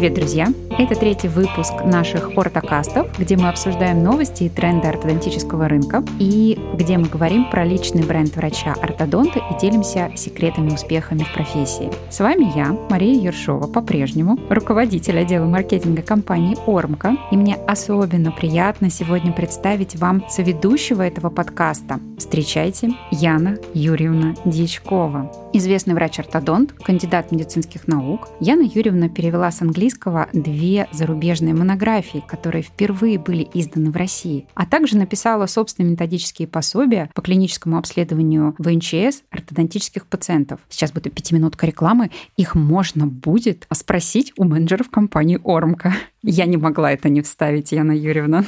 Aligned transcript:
Привет, 0.00 0.14
друзья! 0.14 0.69
Это 0.80 0.94
третий 0.94 1.28
выпуск 1.28 1.74
наших 1.84 2.38
ортокастов, 2.38 3.06
где 3.18 3.36
мы 3.36 3.50
обсуждаем 3.50 4.02
новости 4.02 4.44
и 4.44 4.48
тренды 4.48 4.88
ортодонтического 4.88 5.68
рынка 5.68 6.02
и 6.18 6.58
где 6.72 6.96
мы 6.96 7.06
говорим 7.06 7.50
про 7.50 7.66
личный 7.66 8.02
бренд 8.02 8.34
врача-ортодонта 8.34 9.40
и 9.40 9.60
делимся 9.60 10.10
секретами 10.16 10.72
успехами 10.72 11.18
в 11.18 11.34
профессии. 11.34 11.90
С 12.08 12.20
вами 12.20 12.50
я, 12.56 12.74
Мария 12.88 13.20
Ершова, 13.20 13.66
по-прежнему 13.66 14.38
руководитель 14.48 15.18
отдела 15.18 15.44
маркетинга 15.44 16.00
компании 16.00 16.56
«Ормка», 16.64 17.14
и 17.30 17.36
мне 17.36 17.56
особенно 17.68 18.32
приятно 18.32 18.88
сегодня 18.88 19.32
представить 19.32 19.96
вам 19.96 20.24
соведущего 20.30 21.02
этого 21.02 21.28
подкаста. 21.28 22.00
Встречайте, 22.16 22.92
Яна 23.10 23.58
Юрьевна 23.74 24.34
Дьячкова. 24.46 25.30
Известный 25.52 25.92
врач-ортодонт, 25.92 26.72
кандидат 26.72 27.32
медицинских 27.32 27.86
наук, 27.86 28.28
Яна 28.40 28.62
Юрьевна 28.62 29.10
перевела 29.10 29.50
с 29.50 29.60
английского 29.60 30.28
две 30.32 30.69
зарубежные 30.92 31.54
монографии, 31.54 32.22
которые 32.26 32.62
впервые 32.62 33.18
были 33.18 33.48
изданы 33.54 33.90
в 33.90 33.96
России, 33.96 34.46
а 34.54 34.66
также 34.66 34.96
написала 34.96 35.46
собственные 35.46 35.92
методические 35.92 36.48
пособия 36.48 37.10
по 37.14 37.22
клиническому 37.22 37.78
обследованию 37.78 38.54
ВНЧС 38.58 39.22
ортодонтических 39.30 40.06
пациентов. 40.06 40.60
Сейчас 40.68 40.92
будет 40.92 41.14
пятиминутка 41.14 41.66
рекламы. 41.66 42.10
Их 42.36 42.54
можно 42.54 43.06
будет 43.06 43.66
спросить 43.72 44.32
у 44.36 44.44
менеджеров 44.44 44.90
компании 44.90 45.40
«Ормка». 45.42 45.94
Я 46.22 46.46
не 46.46 46.56
могла 46.56 46.92
это 46.92 47.08
не 47.08 47.22
вставить, 47.22 47.72
Яна 47.72 47.92
Юрьевна. 47.92 48.44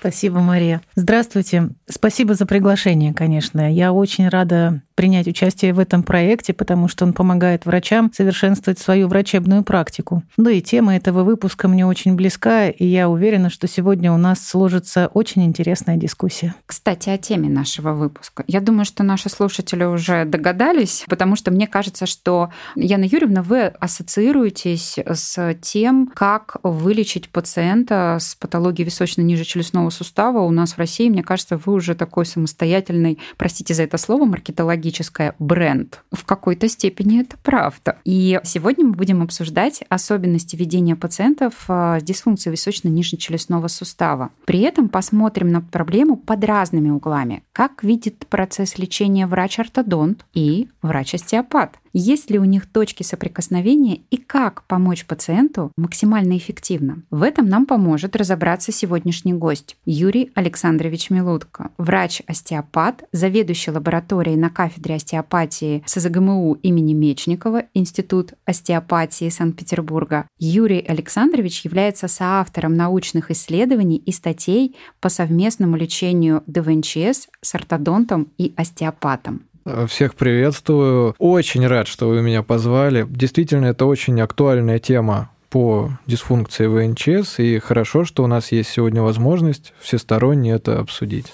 Спасибо, 0.00 0.40
Мария. 0.40 0.80
Здравствуйте. 0.94 1.70
Спасибо 1.88 2.34
за 2.34 2.46
приглашение, 2.46 3.12
конечно. 3.12 3.72
Я 3.72 3.92
очень 3.92 4.28
рада 4.28 4.82
принять 4.94 5.26
участие 5.26 5.74
в 5.74 5.78
этом 5.78 6.02
проекте, 6.02 6.54
потому 6.54 6.88
что 6.88 7.04
он 7.04 7.12
помогает 7.12 7.66
врачам 7.66 8.10
совершенствовать 8.14 8.78
свою 8.78 9.08
врачебную 9.08 9.62
практику. 9.62 10.22
Ну 10.36 10.48
и 10.48 10.60
тема 10.60 10.96
этого 10.96 11.22
выпуска 11.22 11.68
мне 11.68 11.86
очень 11.86 12.14
близка, 12.14 12.68
и 12.68 12.86
я 12.86 13.08
уверена, 13.08 13.50
что 13.50 13.68
сегодня 13.68 14.12
у 14.12 14.16
нас 14.16 14.46
сложится 14.46 15.08
очень 15.12 15.44
интересная 15.44 15.96
дискуссия. 15.96 16.54
Кстати, 16.64 17.10
о 17.10 17.18
теме 17.18 17.48
нашего 17.48 17.92
выпуска. 17.92 18.44
Я 18.46 18.60
думаю, 18.60 18.84
что 18.84 19.02
наши 19.02 19.28
слушатели 19.28 19.84
уже 19.84 20.24
догадались, 20.24 21.04
потому 21.08 21.36
что 21.36 21.50
мне 21.50 21.66
кажется, 21.66 22.06
что, 22.06 22.50
Яна 22.74 23.04
Юрьевна, 23.04 23.42
вы 23.42 23.66
ассоциируетесь 23.66 24.98
с 24.98 25.54
тем, 25.60 26.10
как 26.14 26.56
вылечить 26.62 27.15
пациента 27.30 28.18
с 28.20 28.34
патологией 28.34 28.86
височно-нижечелюстного 28.86 29.90
сустава. 29.90 30.40
У 30.40 30.50
нас 30.50 30.72
в 30.72 30.78
России, 30.78 31.08
мне 31.08 31.22
кажется, 31.22 31.56
вы 31.64 31.72
уже 31.72 31.94
такой 31.94 32.26
самостоятельный, 32.26 33.18
простите 33.36 33.74
за 33.74 33.82
это 33.82 33.98
слово, 33.98 34.24
маркетологический 34.24 34.76
психологическое 34.86 35.34
бренд. 35.38 36.02
В 36.12 36.24
какой-то 36.24 36.68
степени 36.68 37.20
это 37.20 37.36
правда. 37.42 37.96
И 38.04 38.40
сегодня 38.44 38.86
мы 38.86 38.92
будем 38.92 39.22
обсуждать 39.22 39.82
особенности 39.88 40.56
ведения 40.56 40.96
пациентов 40.96 41.64
а, 41.68 42.00
с 42.00 42.02
дисфункцией 42.02 42.52
височно-нижнечелюстного 42.52 43.68
сустава. 43.68 44.30
При 44.44 44.60
этом 44.60 44.88
посмотрим 44.88 45.50
на 45.50 45.60
проблему 45.60 46.16
под 46.16 46.44
разными 46.44 46.90
углами. 46.90 47.42
Как 47.52 47.82
видит 47.82 48.26
процесс 48.28 48.78
лечения 48.78 49.26
врач-ортодонт 49.26 50.24
и 50.34 50.68
врач-остеопат 50.82 51.76
есть 51.98 52.30
ли 52.30 52.38
у 52.38 52.44
них 52.44 52.66
точки 52.66 53.02
соприкосновения 53.02 54.00
и 54.10 54.18
как 54.18 54.64
помочь 54.64 55.06
пациенту 55.06 55.72
максимально 55.78 56.36
эффективно. 56.36 57.02
В 57.10 57.22
этом 57.22 57.48
нам 57.48 57.64
поможет 57.64 58.16
разобраться 58.16 58.70
сегодняшний 58.70 59.32
гость 59.32 59.78
Юрий 59.86 60.30
Александрович 60.34 61.08
Милутко, 61.08 61.70
врач-остеопат, 61.78 63.04
заведующий 63.12 63.70
лабораторией 63.70 64.36
на 64.36 64.50
кафедре 64.50 64.96
остеопатии 64.96 65.82
СЗГМУ 65.86 66.58
имени 66.62 66.92
Мечникова, 66.92 67.62
Институт 67.72 68.34
остеопатии 68.44 69.30
Санкт-Петербурга. 69.30 70.28
Юрий 70.38 70.84
Александрович 70.86 71.64
является 71.64 72.08
соавтором 72.08 72.74
научных 72.74 73.30
исследований 73.30 73.96
и 73.96 74.12
статей 74.12 74.76
по 75.00 75.08
совместному 75.08 75.76
лечению 75.76 76.42
ДВНЧС 76.46 77.28
с 77.40 77.54
ортодонтом 77.54 78.28
и 78.36 78.52
остеопатом. 78.54 79.46
Всех 79.88 80.14
приветствую. 80.14 81.16
Очень 81.18 81.66
рад, 81.66 81.88
что 81.88 82.08
вы 82.08 82.22
меня 82.22 82.44
позвали. 82.44 83.04
Действительно, 83.08 83.66
это 83.66 83.84
очень 83.86 84.20
актуальная 84.20 84.78
тема 84.78 85.30
по 85.50 85.90
дисфункции 86.06 86.66
ВНЧС, 86.66 87.40
и 87.40 87.58
хорошо, 87.58 88.04
что 88.04 88.22
у 88.22 88.28
нас 88.28 88.52
есть 88.52 88.70
сегодня 88.70 89.02
возможность 89.02 89.72
всесторонне 89.80 90.52
это 90.52 90.78
обсудить. 90.78 91.32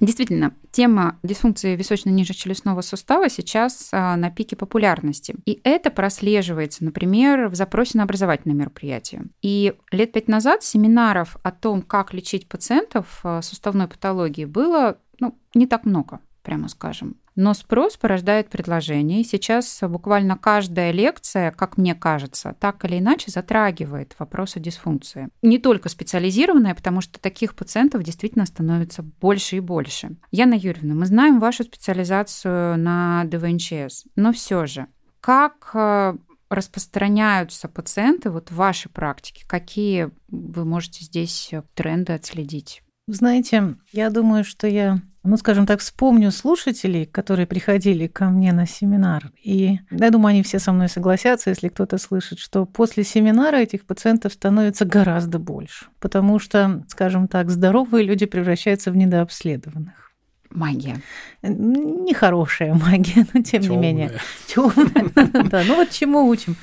Действительно, 0.00 0.54
тема 0.72 1.18
дисфункции 1.22 1.76
височно-нижечелюстного 1.76 2.80
сустава 2.80 3.28
сейчас 3.28 3.90
а, 3.92 4.16
на 4.16 4.30
пике 4.30 4.56
популярности. 4.56 5.36
И 5.44 5.60
это 5.62 5.90
прослеживается, 5.90 6.84
например, 6.84 7.48
в 7.48 7.54
запросе 7.54 7.98
на 7.98 8.04
образовательное 8.04 8.56
мероприятие. 8.56 9.24
И 9.42 9.74
лет 9.92 10.12
пять 10.12 10.28
назад 10.28 10.62
семинаров 10.62 11.36
о 11.42 11.50
том, 11.50 11.82
как 11.82 12.14
лечить 12.14 12.48
пациентов 12.48 13.20
а, 13.22 13.42
суставной 13.42 13.88
патологии, 13.88 14.46
было 14.46 14.98
ну, 15.18 15.38
не 15.54 15.66
так 15.66 15.84
много 15.84 16.20
прямо 16.42 16.68
скажем. 16.68 17.16
Но 17.36 17.54
спрос 17.54 17.96
порождает 17.96 18.48
предложение. 18.48 19.20
И 19.20 19.24
сейчас 19.24 19.78
буквально 19.82 20.36
каждая 20.36 20.90
лекция, 20.90 21.52
как 21.52 21.76
мне 21.78 21.94
кажется, 21.94 22.54
так 22.60 22.84
или 22.84 22.98
иначе 22.98 23.30
затрагивает 23.30 24.14
вопросы 24.18 24.60
дисфункции. 24.60 25.28
Не 25.42 25.58
только 25.58 25.88
специализированная, 25.88 26.74
потому 26.74 27.00
что 27.00 27.20
таких 27.20 27.54
пациентов 27.54 28.02
действительно 28.02 28.46
становится 28.46 29.02
больше 29.02 29.56
и 29.56 29.60
больше. 29.60 30.16
Яна 30.30 30.54
Юрьевна, 30.54 30.94
мы 30.94 31.06
знаем 31.06 31.40
вашу 31.40 31.64
специализацию 31.64 32.78
на 32.78 33.24
ДВНЧС, 33.24 34.04
но 34.16 34.32
все 34.32 34.66
же, 34.66 34.86
как 35.20 35.70
э, 35.74 36.16
распространяются 36.50 37.68
пациенты 37.68 38.30
вот 38.30 38.50
в 38.50 38.56
вашей 38.56 38.90
практике? 38.90 39.44
Какие 39.46 40.10
вы 40.28 40.64
можете 40.64 41.04
здесь 41.04 41.52
тренды 41.74 42.12
отследить? 42.12 42.82
Знаете, 43.06 43.76
я 43.92 44.10
думаю, 44.10 44.44
что 44.44 44.66
я, 44.66 45.00
ну, 45.22 45.36
скажем 45.36 45.66
так, 45.66 45.80
вспомню 45.80 46.30
слушателей, 46.30 47.04
которые 47.04 47.46
приходили 47.46 48.06
ко 48.06 48.26
мне 48.26 48.52
на 48.52 48.66
семинар. 48.66 49.30
И 49.42 49.78
я 49.90 50.10
думаю, 50.10 50.30
они 50.30 50.42
все 50.42 50.58
со 50.58 50.72
мной 50.72 50.88
согласятся, 50.88 51.50
если 51.50 51.68
кто-то 51.68 51.98
слышит, 51.98 52.38
что 52.38 52.64
после 52.64 53.04
семинара 53.04 53.56
этих 53.56 53.84
пациентов 53.84 54.32
становится 54.32 54.84
гораздо 54.86 55.38
больше. 55.38 55.86
Потому 55.98 56.38
что, 56.38 56.84
скажем 56.88 57.28
так, 57.28 57.50
здоровые 57.50 58.04
люди 58.04 58.24
превращаются 58.24 58.90
в 58.90 58.96
недообследованных 58.96 60.10
магия. 60.50 61.00
Нехорошая 61.42 62.74
магия, 62.86 63.26
но 63.32 63.42
тем 63.42 63.62
Тёмная. 63.62 63.68
не 63.68 63.76
менее. 63.76 64.12
Темная. 64.46 65.44
Да, 65.50 65.62
ну 65.66 65.76
вот 65.76 65.90
чему 65.90 66.26
учим. 66.28 66.56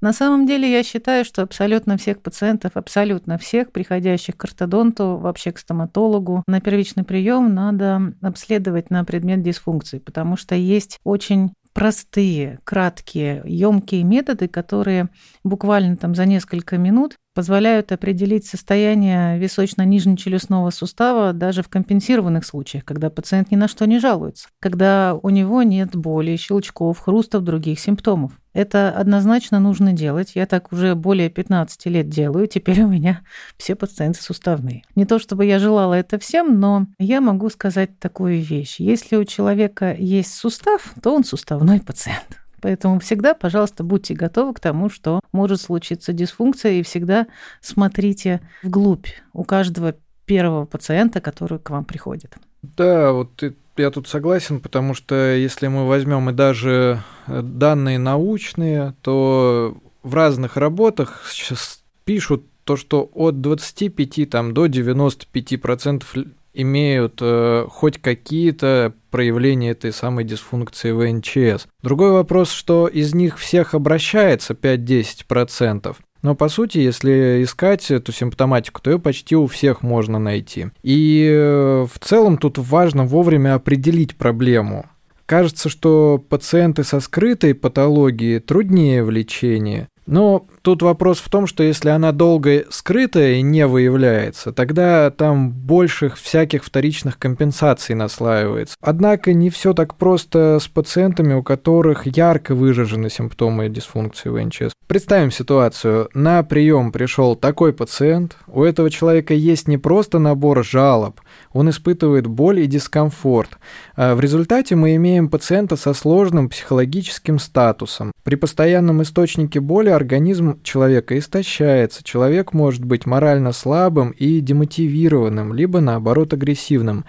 На 0.00 0.12
самом 0.12 0.46
деле 0.46 0.70
я 0.70 0.84
считаю, 0.84 1.24
что 1.24 1.42
абсолютно 1.42 1.96
всех 1.96 2.22
пациентов, 2.22 2.72
абсолютно 2.74 3.36
всех 3.36 3.72
приходящих 3.72 4.36
к 4.36 4.44
ортодонту, 4.44 5.16
вообще 5.16 5.50
к 5.50 5.58
стоматологу, 5.58 6.44
на 6.46 6.60
первичный 6.60 7.02
прием 7.02 7.52
надо 7.52 8.14
обследовать 8.22 8.90
на 8.90 9.04
предмет 9.04 9.42
дисфункции, 9.42 9.98
потому 9.98 10.36
что 10.36 10.54
есть 10.54 10.98
очень 11.04 11.52
простые, 11.72 12.58
краткие, 12.64 13.42
емкие 13.44 14.02
методы, 14.02 14.48
которые 14.48 15.08
буквально 15.44 15.96
там 15.96 16.14
за 16.14 16.26
несколько 16.26 16.76
минут 16.76 17.16
позволяют 17.38 17.92
определить 17.92 18.46
состояние 18.46 19.38
височно-нижнечелюстного 19.38 20.70
сустава 20.70 21.32
даже 21.32 21.62
в 21.62 21.68
компенсированных 21.68 22.44
случаях, 22.44 22.84
когда 22.84 23.10
пациент 23.10 23.52
ни 23.52 23.54
на 23.54 23.68
что 23.68 23.86
не 23.86 24.00
жалуется, 24.00 24.48
когда 24.58 25.16
у 25.22 25.30
него 25.30 25.62
нет 25.62 25.94
боли, 25.94 26.34
щелчков, 26.34 26.98
хрустов, 26.98 27.44
других 27.44 27.78
симптомов. 27.78 28.32
Это 28.54 28.90
однозначно 28.90 29.60
нужно 29.60 29.92
делать. 29.92 30.32
Я 30.34 30.46
так 30.46 30.72
уже 30.72 30.96
более 30.96 31.30
15 31.30 31.86
лет 31.86 32.08
делаю. 32.08 32.48
Теперь 32.48 32.82
у 32.82 32.88
меня 32.88 33.20
все 33.56 33.76
пациенты 33.76 34.20
суставные. 34.20 34.82
Не 34.96 35.06
то 35.06 35.20
чтобы 35.20 35.46
я 35.46 35.60
желала 35.60 35.94
это 35.94 36.18
всем, 36.18 36.58
но 36.58 36.88
я 36.98 37.20
могу 37.20 37.50
сказать 37.50 38.00
такую 38.00 38.42
вещь. 38.42 38.80
Если 38.80 39.14
у 39.14 39.24
человека 39.24 39.94
есть 39.96 40.34
сустав, 40.34 40.92
то 41.00 41.14
он 41.14 41.22
суставной 41.22 41.80
пациент. 41.80 42.47
Поэтому 42.60 42.98
всегда, 43.00 43.34
пожалуйста, 43.34 43.84
будьте 43.84 44.14
готовы 44.14 44.54
к 44.54 44.60
тому, 44.60 44.90
что 44.90 45.20
может 45.32 45.60
случиться 45.60 46.12
дисфункция, 46.12 46.72
и 46.72 46.82
всегда 46.82 47.26
смотрите 47.60 48.40
вглубь 48.62 49.08
у 49.32 49.44
каждого 49.44 49.94
первого 50.24 50.66
пациента, 50.66 51.20
который 51.20 51.58
к 51.58 51.70
вам 51.70 51.84
приходит. 51.84 52.36
Да, 52.62 53.12
вот 53.12 53.42
я 53.76 53.90
тут 53.90 54.08
согласен, 54.08 54.60
потому 54.60 54.94
что 54.94 55.34
если 55.34 55.68
мы 55.68 55.86
возьмем 55.86 56.30
и 56.30 56.32
даже 56.32 57.02
э, 57.26 57.42
данные 57.42 57.98
научные, 57.98 58.94
то 59.02 59.76
в 60.02 60.14
разных 60.14 60.56
работах 60.56 61.24
сейчас 61.30 61.82
пишут 62.04 62.44
то, 62.64 62.76
что 62.76 63.08
от 63.14 63.40
25 63.40 64.28
там, 64.28 64.52
до 64.52 64.66
95 64.66 65.60
процентов 65.60 66.14
имеют 66.58 67.18
э, 67.20 67.66
хоть 67.70 67.98
какие-то 67.98 68.92
проявления 69.10 69.70
этой 69.70 69.92
самой 69.92 70.24
дисфункции 70.24 70.90
ВНЧС. 70.90 71.66
Другой 71.82 72.10
вопрос, 72.10 72.50
что 72.50 72.88
из 72.88 73.14
них 73.14 73.38
всех 73.38 73.74
обращается 73.74 74.54
5-10%. 74.54 75.96
Но 76.22 76.34
по 76.34 76.48
сути, 76.48 76.78
если 76.78 77.44
искать 77.44 77.90
эту 77.90 78.12
симптоматику, 78.12 78.82
то 78.82 78.90
ее 78.90 78.98
почти 78.98 79.36
у 79.36 79.46
всех 79.46 79.82
можно 79.82 80.18
найти. 80.18 80.66
И 80.82 81.28
э, 81.30 81.86
в 81.90 81.98
целом 82.00 82.38
тут 82.38 82.58
важно 82.58 83.04
вовремя 83.04 83.54
определить 83.54 84.16
проблему. 84.16 84.86
Кажется, 85.26 85.68
что 85.68 86.22
пациенты 86.28 86.84
со 86.84 87.00
скрытой 87.00 87.54
патологией 87.54 88.40
труднее 88.40 89.04
в 89.04 89.10
лечении, 89.10 89.86
но 90.06 90.46
тут 90.62 90.82
вопрос 90.82 91.18
в 91.18 91.28
том, 91.28 91.46
что 91.46 91.62
если 91.62 91.88
она 91.88 92.12
долго 92.12 92.64
скрытая 92.70 93.34
и 93.34 93.42
не 93.42 93.66
выявляется, 93.66 94.52
тогда 94.52 95.10
там 95.10 95.50
больше 95.50 96.10
всяких 96.10 96.64
вторичных 96.64 97.18
компенсаций 97.18 97.94
наслаивается. 97.94 98.76
Однако 98.80 99.32
не 99.32 99.50
все 99.50 99.74
так 99.74 99.94
просто 99.94 100.58
с 100.60 100.68
пациентами, 100.68 101.34
у 101.34 101.42
которых 101.42 102.06
ярко 102.06 102.54
выражены 102.54 103.10
симптомы 103.10 103.68
дисфункции 103.68 104.28
ВНЧС. 104.28 104.72
Представим 104.86 105.30
ситуацию. 105.30 106.08
На 106.14 106.42
прием 106.42 106.92
пришел 106.92 107.36
такой 107.36 107.74
пациент, 107.74 108.38
у 108.46 108.62
этого 108.62 108.90
человека 108.90 109.34
есть 109.34 109.68
не 109.68 109.76
просто 109.76 110.18
набор 110.18 110.64
жалоб, 110.64 111.20
он 111.52 111.68
испытывает 111.68 112.26
боль 112.26 112.60
и 112.60 112.66
дискомфорт. 112.66 113.58
А 113.96 114.14
в 114.14 114.20
результате 114.20 114.76
мы 114.76 114.96
имеем 114.96 115.28
пациента 115.28 115.76
со 115.76 115.92
сложным 115.92 116.48
психологическим 116.48 117.38
статусом. 117.38 118.12
При 118.22 118.36
постоянном 118.36 119.02
источнике 119.02 119.60
боли 119.60 119.90
организм 119.90 120.47
человека 120.62 121.18
истощается, 121.18 122.04
человек 122.04 122.52
может 122.52 122.84
быть 122.84 123.06
морально 123.06 123.52
слабым 123.52 124.10
и 124.10 124.40
демотивированным, 124.40 125.52
либо 125.52 125.80
наоборот 125.80 126.32
агрессивным. 126.32 127.04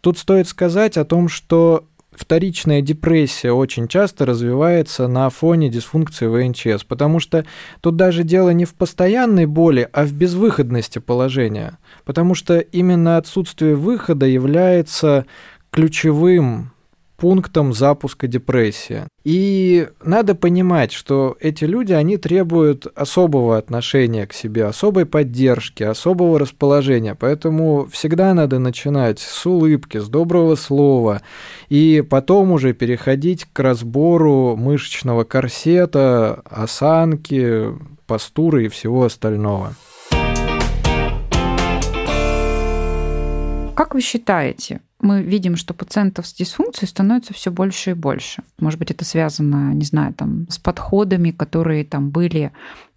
Тут 0.00 0.18
стоит 0.18 0.48
сказать 0.48 0.96
о 0.96 1.04
том, 1.04 1.28
что 1.28 1.84
вторичная 2.12 2.80
депрессия 2.80 3.52
очень 3.52 3.88
часто 3.88 4.26
развивается 4.26 5.08
на 5.08 5.30
фоне 5.30 5.68
дисфункции 5.68 6.26
ВНЧС, 6.26 6.84
потому 6.84 7.20
что 7.20 7.44
тут 7.80 7.96
даже 7.96 8.22
дело 8.22 8.50
не 8.50 8.64
в 8.64 8.74
постоянной 8.74 9.46
боли, 9.46 9.88
а 9.92 10.04
в 10.04 10.12
безвыходности 10.12 10.98
положения, 10.98 11.78
потому 12.04 12.34
что 12.34 12.58
именно 12.58 13.16
отсутствие 13.16 13.74
выхода 13.74 14.26
является 14.26 15.26
ключевым 15.70 16.73
пунктом 17.24 17.72
запуска 17.72 18.26
депрессии. 18.26 19.04
И 19.24 19.88
надо 20.04 20.34
понимать, 20.34 20.92
что 20.92 21.38
эти 21.40 21.64
люди, 21.64 21.94
они 21.94 22.18
требуют 22.18 22.86
особого 22.94 23.56
отношения 23.56 24.26
к 24.26 24.34
себе, 24.34 24.66
особой 24.66 25.06
поддержки, 25.06 25.82
особого 25.82 26.38
расположения. 26.38 27.14
Поэтому 27.14 27.88
всегда 27.90 28.34
надо 28.34 28.58
начинать 28.58 29.20
с 29.20 29.46
улыбки, 29.46 29.96
с 29.96 30.06
доброго 30.06 30.54
слова, 30.54 31.22
и 31.70 32.04
потом 32.06 32.52
уже 32.52 32.74
переходить 32.74 33.46
к 33.50 33.58
разбору 33.58 34.54
мышечного 34.54 35.24
корсета, 35.24 36.42
осанки, 36.44 37.68
постуры 38.06 38.66
и 38.66 38.68
всего 38.68 39.04
остального. 39.04 39.74
Как 43.74 43.94
вы 43.94 44.02
считаете, 44.02 44.82
мы 45.04 45.22
видим, 45.22 45.56
что 45.56 45.74
пациентов 45.74 46.26
с 46.26 46.32
дисфункцией 46.32 46.88
становится 46.88 47.34
все 47.34 47.50
больше 47.50 47.90
и 47.90 47.94
больше. 47.94 48.42
Может 48.58 48.78
быть, 48.78 48.90
это 48.90 49.04
связано, 49.04 49.72
не 49.74 49.84
знаю, 49.84 50.14
там, 50.14 50.48
с 50.48 50.58
подходами, 50.58 51.30
которые 51.30 51.84
там 51.84 52.10
были 52.10 52.52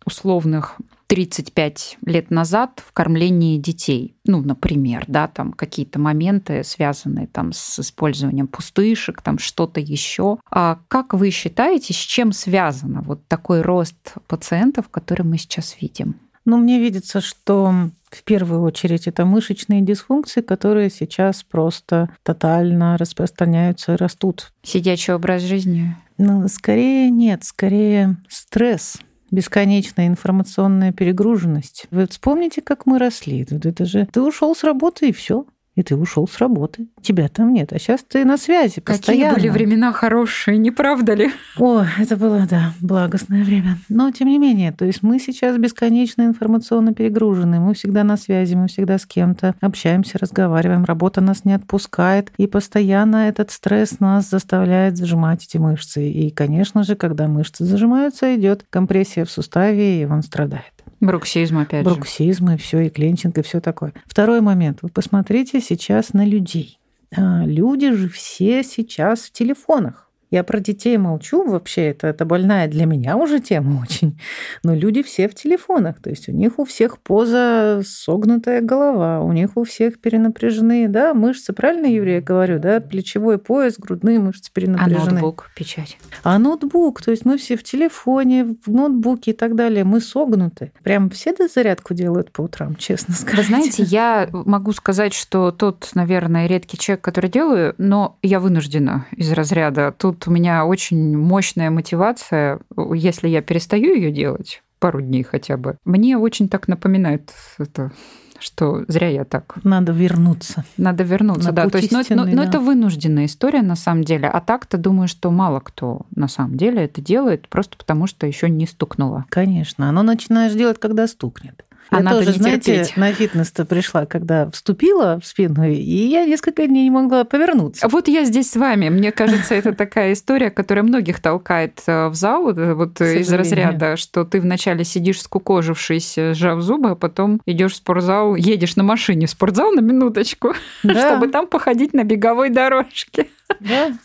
условных 0.06 0.78
35 1.08 1.98
лет 2.06 2.32
назад 2.32 2.84
в 2.86 2.92
кормлении 2.94 3.58
детей. 3.58 4.16
Ну, 4.26 4.42
например, 4.42 5.06
да, 5.08 5.28
там 5.28 5.52
какие-то 5.54 6.00
моменты, 6.00 6.64
связанные 6.64 7.28
там 7.28 7.52
с 7.54 7.80
использованием 7.80 8.48
пустышек, 8.48 9.22
там 9.22 9.38
что-то 9.38 9.80
еще. 9.80 10.38
А 10.50 10.80
как 10.88 11.14
вы 11.14 11.30
считаете, 11.30 11.94
с 11.94 11.98
чем 11.98 12.32
связано 12.32 13.02
вот 13.02 13.26
такой 13.28 13.62
рост 13.62 14.16
пациентов, 14.28 14.90
который 14.90 15.24
мы 15.24 15.38
сейчас 15.38 15.78
видим? 15.82 16.16
Ну, 16.46 16.58
мне 16.58 16.80
видится, 16.80 17.20
что 17.20 17.90
в 18.10 18.24
первую 18.24 18.62
очередь 18.62 19.08
это 19.08 19.26
мышечные 19.26 19.82
дисфункции, 19.82 20.42
которые 20.42 20.90
сейчас 20.90 21.44
просто 21.44 22.10
тотально 22.24 22.98
распространяются 22.98 23.94
и 23.94 23.98
растут. 23.98 24.52
Сидячий 24.64 25.14
образ 25.14 25.42
жизни? 25.44 25.96
Ну, 26.18 26.48
скорее 26.48 27.10
нет, 27.10 27.44
скорее 27.44 28.18
стресс 28.30 28.98
бесконечная 29.30 30.08
информационная 30.08 30.94
перегруженность. 30.94 31.88
Вы 31.92 32.08
вспомните, 32.08 32.62
как 32.62 32.86
мы 32.86 32.98
росли. 32.98 33.46
Это 33.50 33.86
же 33.86 34.08
ты 34.12 34.22
ушел 34.22 34.56
с 34.56 34.64
работы 34.64 35.10
и 35.10 35.14
все 35.14 35.46
и 35.78 35.84
ты 35.84 35.96
ушел 35.96 36.28
с 36.28 36.40
работы. 36.40 36.88
Тебя 37.02 37.28
там 37.30 37.54
нет. 37.54 37.72
А 37.72 37.78
сейчас 37.78 38.04
ты 38.04 38.26
на 38.26 38.38
связи 38.38 38.82
постоянно. 38.82 39.36
Какие 39.36 39.50
были 39.50 39.50
времена 39.54 39.94
хорошие, 39.94 40.58
не 40.58 40.72
правда 40.72 41.14
ли? 41.14 41.30
О, 41.60 41.86
это 42.00 42.18
было, 42.18 42.48
да, 42.50 42.74
благостное 42.82 43.44
время. 43.44 43.78
Но 43.88 44.12
тем 44.12 44.28
не 44.28 44.40
менее, 44.40 44.72
то 44.72 44.86
есть 44.86 45.04
мы 45.04 45.20
сейчас 45.20 45.56
бесконечно 45.58 46.24
информационно 46.24 46.94
перегружены. 46.96 47.60
Мы 47.60 47.76
всегда 47.76 48.04
на 48.04 48.18
связи, 48.18 48.56
мы 48.56 48.68
всегда 48.68 48.98
с 48.98 49.06
кем-то 49.06 49.54
общаемся, 49.62 50.18
разговариваем. 50.18 50.84
Работа 50.84 51.22
нас 51.22 51.46
не 51.46 51.54
отпускает. 51.54 52.32
И 52.38 52.48
постоянно 52.48 53.28
этот 53.28 53.52
стресс 53.52 54.00
нас 54.00 54.28
заставляет 54.28 54.98
зажимать 54.98 55.46
эти 55.46 55.58
мышцы. 55.58 56.10
И, 56.10 56.32
конечно 56.32 56.82
же, 56.82 56.96
когда 56.96 57.28
мышцы 57.28 57.66
зажимаются, 57.66 58.36
идет 58.36 58.66
компрессия 58.72 59.26
в 59.26 59.32
суставе, 59.32 60.02
и 60.02 60.06
он 60.06 60.24
страдает. 60.24 60.77
Бруксизм, 61.00 61.60
опять 61.60 61.88
же. 61.88 61.94
Бруксизм, 61.94 62.50
и 62.52 62.58
все, 62.58 62.82
и 62.82 62.90
кленчинг, 62.90 63.38
и 63.38 63.42
все 63.42 63.60
такое. 63.60 63.94
Второй 64.06 64.42
момент. 64.42 64.80
Вы 64.82 64.90
посмотрите 64.90 65.62
сейчас 65.62 66.14
на 66.14 66.26
людей. 66.26 66.80
А, 67.16 67.46
люди 67.46 67.92
же 67.92 68.10
все 68.10 68.64
сейчас 68.64 69.22
в 69.22 69.32
телефонах. 69.32 70.07
Я 70.30 70.44
про 70.44 70.60
детей 70.60 70.98
молчу 70.98 71.44
вообще, 71.44 71.88
это, 71.88 72.08
это 72.08 72.26
больная 72.26 72.68
для 72.68 72.86
меня 72.86 73.16
уже 73.18 73.40
тема 73.40 73.82
очень. 73.90 74.20
Но 74.64 74.76
люди 74.76 75.04
все 75.04 75.30
в 75.30 75.36
телефонах, 75.36 76.02
то 76.02 76.10
есть 76.10 76.28
у 76.28 76.32
них 76.32 76.60
у 76.60 76.66
всех 76.66 77.00
поза 77.00 77.82
согнутая 77.86 78.62
голова, 78.62 79.22
у 79.22 79.32
них 79.32 79.52
у 79.56 79.64
всех 79.64 80.00
перенапряжены, 80.00 80.88
да, 80.88 81.14
мышцы, 81.14 81.54
правильно, 81.54 81.86
Юрий, 81.86 82.16
я 82.16 82.22
говорю, 82.22 82.60
да, 82.60 82.80
плечевой 82.82 83.38
пояс, 83.38 83.76
грудные 83.78 84.20
мышцы 84.20 84.52
перенапряжены. 84.52 85.02
А 85.02 85.12
ноутбук, 85.12 85.50
печать. 85.56 85.98
А 86.24 86.38
ноутбук, 86.38 87.02
то 87.02 87.12
есть 87.12 87.26
мы 87.26 87.38
все 87.38 87.56
в 87.56 87.64
телефоне, 87.64 88.58
в 88.66 88.72
ноутбуке 88.72 89.32
и 89.32 89.34
так 89.34 89.56
далее, 89.56 89.84
мы 89.84 90.02
согнуты. 90.02 90.72
Прям 90.84 91.10
все 91.10 91.34
зарядку 91.54 91.94
делают 91.94 92.32
по 92.32 92.42
утрам, 92.42 92.76
честно 92.80 93.14
сказать. 93.14 93.38
Вы 93.38 93.44
знаете, 93.44 93.84
я 93.84 94.28
могу 94.32 94.74
сказать, 94.74 95.14
что 95.14 95.52
тот, 95.52 95.92
наверное, 95.94 96.48
редкий 96.48 96.78
человек, 96.78 97.04
который 97.04 97.30
делаю, 97.30 97.76
но 97.78 98.18
я 98.22 98.40
вынуждена 98.40 99.06
из 99.12 99.32
разряда 99.32 99.94
тут 99.98 100.17
тут 100.18 100.28
у 100.28 100.32
меня 100.32 100.66
очень 100.66 101.18
мощная 101.18 101.70
мотивация, 101.70 102.60
если 102.94 103.28
я 103.28 103.42
перестаю 103.42 103.96
ее 103.96 104.12
делать, 104.12 104.62
пару 104.80 105.02
дней 105.02 105.24
хотя 105.24 105.58
бы. 105.58 105.78
Мне 105.86 106.18
очень 106.18 106.50
так 106.50 106.68
напоминает 106.68 107.34
это 107.58 107.92
что 108.40 108.86
зря 108.88 109.10
я 109.10 109.26
так. 109.26 109.58
Надо 109.64 109.92
вернуться. 109.92 110.64
Надо 110.78 111.04
вернуться, 111.04 111.48
На 111.48 111.52
да. 111.54 111.70
То 111.70 111.80
есть, 111.80 111.92
но, 111.92 112.04
но, 112.10 112.26
но 112.26 112.44
это 112.44 112.60
вынужденная 112.60 113.26
история 113.26 113.64
на 113.64 113.76
самом 113.76 114.04
деле. 114.04 114.28
А 114.28 114.42
так-то 114.42 114.78
думаю, 114.78 115.08
что 115.08 115.32
мало 115.32 115.60
кто 115.60 116.06
на 116.16 116.28
самом 116.28 116.56
деле 116.56 116.84
это 116.84 117.02
делает, 117.02 117.50
просто 117.50 117.78
потому 117.78 118.06
что 118.06 118.28
еще 118.28 118.48
не 118.48 118.68
стукнуло. 118.68 119.26
Конечно. 119.30 119.90
Оно 119.90 120.04
начинаешь 120.04 120.54
делать, 120.54 120.80
когда 120.80 121.08
стукнет. 121.08 121.66
Я 121.92 122.00
а 122.00 122.04
тоже, 122.04 122.34
знаете, 122.34 122.78
терпеть. 122.78 122.98
на 122.98 123.14
фитнес-то 123.14 123.66
пришла, 123.66 124.06
когда 124.06 124.50
вступила 124.52 125.20
в 125.22 125.26
спину, 125.26 125.66
и 125.66 125.74
я 125.74 126.26
несколько 126.26 126.68
дней 126.68 126.84
не 126.84 126.92
могла 126.92 127.24
повернуться. 127.24 127.88
Вот 127.88 128.08
я 128.08 128.26
здесь 128.26 128.52
с 128.52 128.56
вами. 128.56 128.90
Мне 128.90 129.12
кажется, 129.12 129.56
это 129.56 129.74
такая 129.74 130.14
история, 130.14 130.50
которая 130.50 130.84
многих 130.84 131.22
толкает 131.22 131.82
э, 131.88 132.08
в 132.08 132.16
зал, 132.16 132.50
э, 132.50 132.74
вот 132.74 133.00
из 133.02 133.32
разряда, 133.32 133.98
что 133.98 134.26
ты 134.26 134.42
вначале 134.42 134.84
сидишь 134.84 135.22
скукожившись, 135.22 136.16
сжав 136.34 136.62
зубы, 136.62 136.92
а 136.92 136.96
потом 136.96 137.42
идешь 137.46 137.74
в 137.74 137.76
спортзал, 137.78 138.36
едешь 138.36 138.76
на 138.76 138.84
машине 138.84 139.28
в 139.28 139.30
спортзал 139.30 139.72
на 139.72 139.82
минуточку, 139.82 140.54
чтобы 140.80 141.28
там 141.28 141.48
походить 141.48 141.94
на 141.94 142.04
беговой 142.04 142.50
дорожке. 142.50 143.28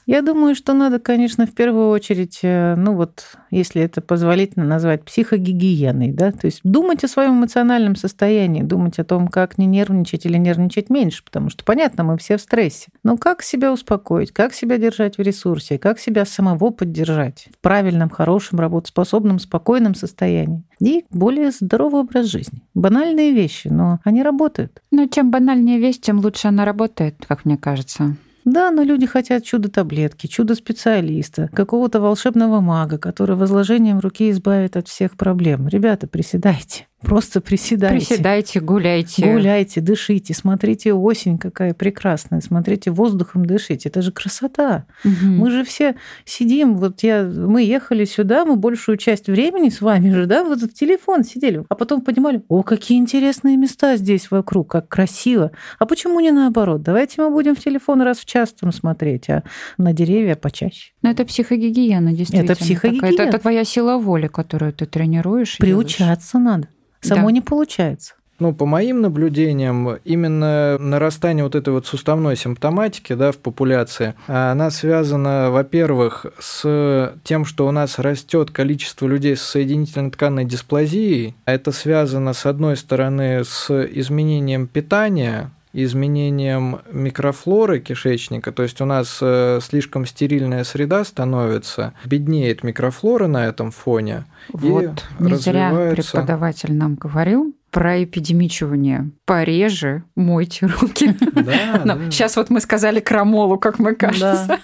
Я 0.07 0.23
думаю, 0.23 0.55
что 0.55 0.73
надо, 0.73 0.99
конечно, 0.99 1.47
в 1.47 1.55
первую 1.55 1.89
очередь, 1.89 2.41
э, 2.43 2.75
ну 2.77 2.95
вот, 2.95 3.25
если 3.51 3.83
это 3.83 4.01
позволительно 4.01 4.65
назвать 4.65 5.05
психогигиеной, 5.05 6.13
да, 6.13 6.33
то 6.33 6.47
есть 6.47 6.61
думать 6.63 7.05
о 7.05 7.09
своем 7.09 7.39
эмоциональном 7.39 7.97
состоянии, 7.97 8.63
думать 8.63 8.99
о 8.99 9.05
том, 9.05 9.29
как 9.29 9.59
не 9.59 9.67
нервничать 9.67 10.27
или 10.27 10.37
нервничать 10.37 10.91
меньше, 10.91 11.25
потому 11.25 11.51
что, 11.51 11.65
понятно, 11.65 12.05
мы 12.05 12.19
все 12.19 12.37
в 12.37 12.41
стрессе. 12.41 12.89
Но 13.03 13.17
как 13.17 13.43
себя 13.43 13.73
успокоить, 13.73 14.33
как 14.33 14.55
себя 14.55 14.79
держать 14.79 15.19
в 15.19 15.23
ресурсе, 15.23 15.79
как 15.79 15.99
себя 15.99 16.25
самого 16.25 16.71
поддержать 16.71 17.49
в 17.53 17.59
правильном, 17.61 18.11
хорошем, 18.11 18.61
работоспособном, 18.61 19.39
спокойном 19.39 19.95
состоянии 19.95 20.65
и 20.81 21.05
более 21.11 21.51
здоровый 21.51 22.01
образ 22.01 22.27
жизни. 22.27 22.63
Банальные 22.75 23.33
вещи, 23.33 23.69
но 23.69 24.01
они 24.05 24.23
работают. 24.23 24.83
Но 24.91 25.07
чем 25.07 25.31
банальнее 25.31 25.79
вещь, 25.79 26.01
тем 26.01 26.21
лучше 26.21 26.49
она 26.49 26.65
работает, 26.65 27.17
как 27.27 27.45
мне 27.45 27.57
кажется. 27.57 28.17
Да, 28.45 28.71
но 28.71 28.83
люди 28.83 29.07
хотят 29.07 29.45
чудо-таблетки, 29.45 30.27
чудо-специалиста, 30.27 31.49
какого-то 31.53 32.01
волшебного 32.01 32.61
мага, 32.61 32.99
который 32.99 33.37
возложением 33.37 34.01
руки 34.01 34.31
избавит 34.31 34.77
от 34.77 34.89
всех 34.89 35.17
проблем. 35.17 35.69
Ребята, 35.69 36.09
приседайте. 36.09 36.87
Просто 37.03 37.41
приседайте. 37.41 38.07
Приседайте, 38.07 38.61
гуляйте. 38.61 39.31
Гуляйте, 39.31 39.81
дышите, 39.81 40.35
смотрите 40.35 40.93
осень 40.93 41.39
какая 41.39 41.75
прекрасная, 41.75 42.41
смотрите 42.41 42.91
воздухом 42.91 43.45
дышите. 43.45 43.89
Это 43.89 44.03
же 44.03 44.13
красота. 44.13 44.87
Угу. 45.05 45.27
Мы 45.27 45.51
же 45.51 45.65
все 45.65 45.97
сидим, 46.25 46.75
вот 46.75 47.03
я, 47.03 47.25
мы 47.25 47.63
ехали 47.63 48.05
сюда, 48.05 48.45
мы 48.45 48.57
большую 48.57 48.97
часть 48.97 49.27
времени 49.29 49.69
с 49.69 49.81
вами 49.81 50.11
же, 50.11 50.27
да, 50.27 50.45
вот 50.45 50.61
в 50.63 50.73
телефон 50.73 51.25
сидели, 51.25 51.63
а 51.69 51.75
потом 51.75 52.01
понимали, 52.01 52.43
о, 52.49 52.63
какие 52.63 52.99
интересные 52.99 53.57
места 53.57 53.97
здесь 53.97 54.31
вокруг, 54.31 54.71
как 54.71 54.89
красиво. 54.89 55.53
А 55.79 55.87
почему 55.87 56.21
не 56.21 56.31
наоборот? 56.31 56.83
Давайте 56.83 57.23
мы 57.23 57.31
будем 57.31 57.55
в 57.55 57.61
телефон 57.61 58.03
раз 58.03 58.19
в 58.19 58.25
час 58.25 58.53
там 58.53 58.73
смотреть, 58.73 59.29
а 59.29 59.43
на 59.79 59.93
деревья 59.93 60.37
почаще. 60.37 60.93
Но 61.03 61.11
это 61.11 61.25
психогигиена, 61.25 62.13
действительно. 62.13 62.53
Это 62.53 62.61
психогигиена. 62.61 63.07
Это, 63.07 63.23
это 63.25 63.39
твоя 63.39 63.65
сила 63.65 63.99
воли, 63.99 64.29
которую 64.29 64.73
ты 64.73 64.87
тренируешь. 64.87 65.59
Приучаться 65.59 66.39
надо. 66.39 66.69
Само 67.03 67.27
да. 67.27 67.33
не 67.33 67.41
получается. 67.41 68.15
Ну, 68.39 68.53
по 68.53 68.67
моим 68.67 69.03
наблюдениям, 69.03 69.99
именно 70.05 70.77
нарастание 70.77 71.45
вот 71.45 71.55
этой 71.55 71.73
вот 71.73 71.87
суставной 71.87 72.37
симптоматики 72.37 73.13
да, 73.13 73.31
в 73.31 73.37
популяции, 73.37 74.15
она 74.27 74.71
связана, 74.71 75.51
во-первых, 75.53 76.27
с 76.41 77.15
тем, 77.23 77.45
что 77.45 77.69
у 77.69 77.71
нас 77.71 78.01
растет 78.01 78.51
количество 78.51 79.07
людей 79.07 79.37
с 79.37 79.43
соединительно-тканной 79.43 80.45
дисплазией. 80.45 81.37
Это 81.45 81.71
связано, 81.71 82.33
с 82.33 82.45
одной 82.45 82.77
стороны, 82.77 83.45
с 83.45 83.71
изменением 83.71 84.67
питания, 84.67 85.53
изменением 85.73 86.81
микрофлоры 86.91 87.81
кишечника, 87.81 88.53
то 88.53 88.63
есть 88.63 88.81
у 88.81 88.85
нас 88.85 89.19
э, 89.21 89.61
слишком 89.63 90.07
стерильная 90.07 90.65
среда 90.65 91.05
становится, 91.05 91.95
беднеет 92.05 92.63
микрофлора 92.63 93.27
на 93.27 93.47
этом 93.47 93.71
фоне. 93.71 94.25
Вот, 94.53 95.05
и 95.19 95.23
не 95.23 95.35
зря 95.37 95.93
преподаватель 95.95 96.75
нам 96.75 96.95
говорил, 96.95 97.55
про 97.71 98.05
эпидемичивание. 98.05 99.11
Пореже 99.25 100.05
мойте 100.15 100.67
руки. 100.67 101.17
Да, 101.33 101.83
да. 101.85 101.99
Сейчас 102.11 102.37
вот 102.37 102.51
мы 102.51 102.61
сказали 102.61 103.01
крамолу, 103.01 103.59
как 103.59 103.79
мы 103.79 103.95
кажется. 103.95 104.45
Да. 104.47 104.59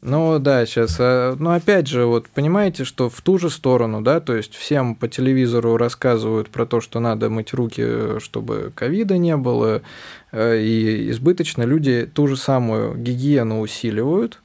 Ну 0.00 0.38
да, 0.38 0.64
сейчас. 0.64 0.96
А, 1.00 1.34
Но 1.38 1.50
ну, 1.50 1.56
опять 1.56 1.88
же, 1.88 2.04
вот 2.04 2.28
понимаете, 2.28 2.84
что 2.84 3.10
в 3.10 3.20
ту 3.20 3.38
же 3.38 3.50
сторону, 3.50 4.00
да, 4.00 4.20
то 4.20 4.36
есть 4.36 4.54
всем 4.54 4.94
по 4.94 5.08
телевизору 5.08 5.76
рассказывают 5.76 6.50
про 6.50 6.66
то, 6.66 6.80
что 6.80 7.00
надо 7.00 7.30
мыть 7.30 7.52
руки, 7.52 8.20
чтобы 8.20 8.72
ковида 8.74 9.18
не 9.18 9.36
было, 9.36 9.82
э, 10.30 10.60
и 10.60 11.10
избыточно 11.10 11.64
люди 11.64 12.08
ту 12.12 12.28
же 12.28 12.36
самую 12.36 12.96
гигиену 12.96 13.60
усиливают 13.60 14.40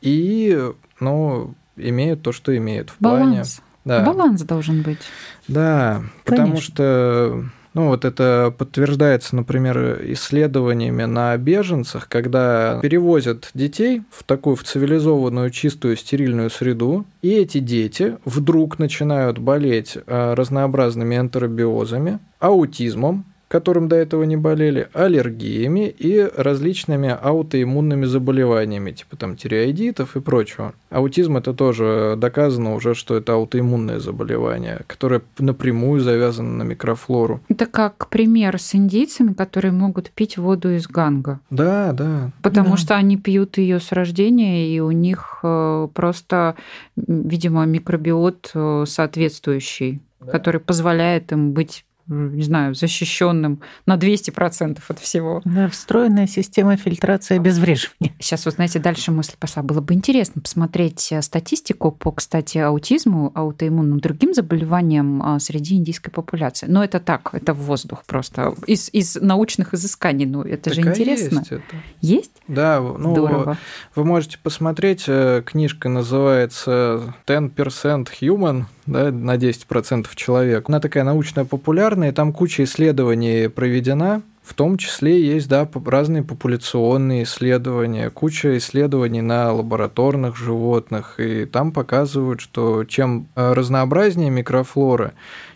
и, 0.00 0.70
ну, 1.00 1.54
имеют 1.76 2.22
то, 2.22 2.32
что 2.32 2.56
имеют 2.56 2.90
в 2.90 2.96
Баланс. 3.00 3.24
плане. 3.24 3.44
Да. 3.84 4.04
Баланс 4.04 4.42
должен 4.42 4.80
быть. 4.80 5.00
Да, 5.48 5.96
Конечно. 5.96 6.12
потому 6.24 6.56
что 6.56 7.44
ну, 7.74 7.88
вот 7.88 8.04
это 8.04 8.54
подтверждается, 8.56 9.34
например, 9.34 10.00
исследованиями 10.12 11.04
на 11.04 11.36
беженцах, 11.36 12.08
когда 12.08 12.78
перевозят 12.80 13.50
детей 13.52 14.02
в 14.10 14.22
такую 14.22 14.54
в 14.54 14.62
цивилизованную, 14.62 15.50
чистую, 15.50 15.96
стерильную 15.96 16.50
среду, 16.50 17.04
и 17.20 17.32
эти 17.32 17.58
дети 17.58 18.16
вдруг 18.24 18.78
начинают 18.78 19.38
болеть 19.38 19.96
э, 19.96 20.34
разнообразными 20.34 21.16
энтеробиозами, 21.16 22.20
аутизмом, 22.38 23.24
которым 23.48 23.88
до 23.88 23.96
этого 23.96 24.24
не 24.24 24.36
болели, 24.36 24.88
аллергиями 24.92 25.88
и 25.88 26.28
различными 26.36 27.16
аутоиммунными 27.20 28.04
заболеваниями, 28.04 28.92
типа 28.92 29.16
там 29.16 29.36
тиреоидитов 29.36 30.16
и 30.16 30.20
прочего. 30.20 30.74
Аутизм 30.90 31.36
это 31.36 31.54
тоже 31.54 32.14
доказано 32.16 32.74
уже, 32.74 32.94
что 32.94 33.16
это 33.16 33.34
аутоиммунное 33.34 33.98
заболевание, 33.98 34.82
которое 34.86 35.22
напрямую 35.38 36.00
завязано 36.00 36.50
на 36.58 36.62
микрофлору. 36.62 37.40
Это 37.48 37.66
как 37.66 38.08
пример 38.08 38.60
с 38.60 38.74
индийцами, 38.74 39.32
которые 39.32 39.72
могут 39.72 40.10
пить 40.10 40.38
воду 40.38 40.74
из 40.74 40.86
ганга. 40.86 41.40
Да, 41.50 41.92
да. 41.92 42.30
Потому 42.42 42.72
да. 42.72 42.76
что 42.76 42.96
они 42.96 43.16
пьют 43.16 43.58
ее 43.58 43.80
с 43.80 43.92
рождения, 43.92 44.68
и 44.68 44.80
у 44.80 44.90
них 44.90 45.40
э, 45.42 45.88
просто, 45.92 46.56
видимо, 46.96 47.64
микробиот 47.64 48.50
э, 48.54 48.84
соответствующий, 48.86 50.00
да. 50.20 50.32
который 50.32 50.60
позволяет 50.60 51.32
им 51.32 51.52
быть 51.52 51.84
не 52.06 52.42
знаю, 52.42 52.74
защищенным 52.74 53.60
на 53.86 53.96
200% 53.96 54.78
от 54.86 54.98
всего. 54.98 55.40
Да, 55.44 55.68
встроенная 55.68 56.26
система 56.26 56.76
фильтрации 56.76 57.36
обезвреживания. 57.36 58.12
Сейчас, 58.18 58.44
вот 58.44 58.54
знаете, 58.54 58.78
дальше 58.78 59.10
мысль 59.10 59.34
пошла. 59.38 59.62
Было 59.62 59.80
бы 59.80 59.94
интересно 59.94 60.42
посмотреть 60.42 61.12
э, 61.12 61.22
статистику 61.22 61.90
по, 61.90 62.12
кстати, 62.12 62.58
аутизму, 62.58 63.32
аутоиммунным 63.34 64.00
другим 64.00 64.34
заболеваниям 64.34 65.22
а, 65.22 65.38
среди 65.38 65.76
индийской 65.76 66.12
популяции. 66.12 66.66
Но 66.68 66.84
это 66.84 67.00
так, 67.00 67.30
это 67.32 67.54
в 67.54 67.58
воздух 67.58 68.04
просто. 68.06 68.54
Из, 68.66 68.90
из 68.92 69.16
научных 69.16 69.74
изысканий. 69.74 70.26
Ну, 70.26 70.42
это 70.42 70.64
так 70.64 70.74
же 70.74 70.80
интересно. 70.82 71.38
Есть, 71.38 71.52
это. 71.52 71.76
есть? 72.00 72.32
Да, 72.48 72.80
ну, 72.80 73.12
Здорово. 73.12 73.58
вы 73.94 74.04
можете 74.04 74.38
посмотреть, 74.38 75.04
э, 75.06 75.42
книжка 75.44 75.88
называется 75.88 77.14
«10% 77.26 78.08
Human», 78.20 78.64
да, 78.86 79.10
на 79.10 79.36
10% 79.36 80.06
человек. 80.14 80.68
Она 80.68 80.80
такая 80.80 81.04
научная 81.04 81.44
популярная, 81.44 81.93
там 82.12 82.32
куча 82.32 82.64
исследований 82.64 83.48
проведена, 83.48 84.22
в 84.42 84.52
том 84.52 84.76
числе 84.76 85.24
есть 85.24 85.48
да, 85.48 85.66
разные 85.86 86.22
популяционные 86.22 87.22
исследования, 87.22 88.10
куча 88.10 88.58
исследований 88.58 89.22
на 89.22 89.52
лабораторных 89.52 90.36
животных, 90.36 91.18
и 91.18 91.46
там 91.46 91.72
показывают, 91.72 92.40
что 92.40 92.84
чем 92.84 93.26
э, 93.34 93.52
разнообразнее 93.54 94.30
микрофлора, 94.30 95.14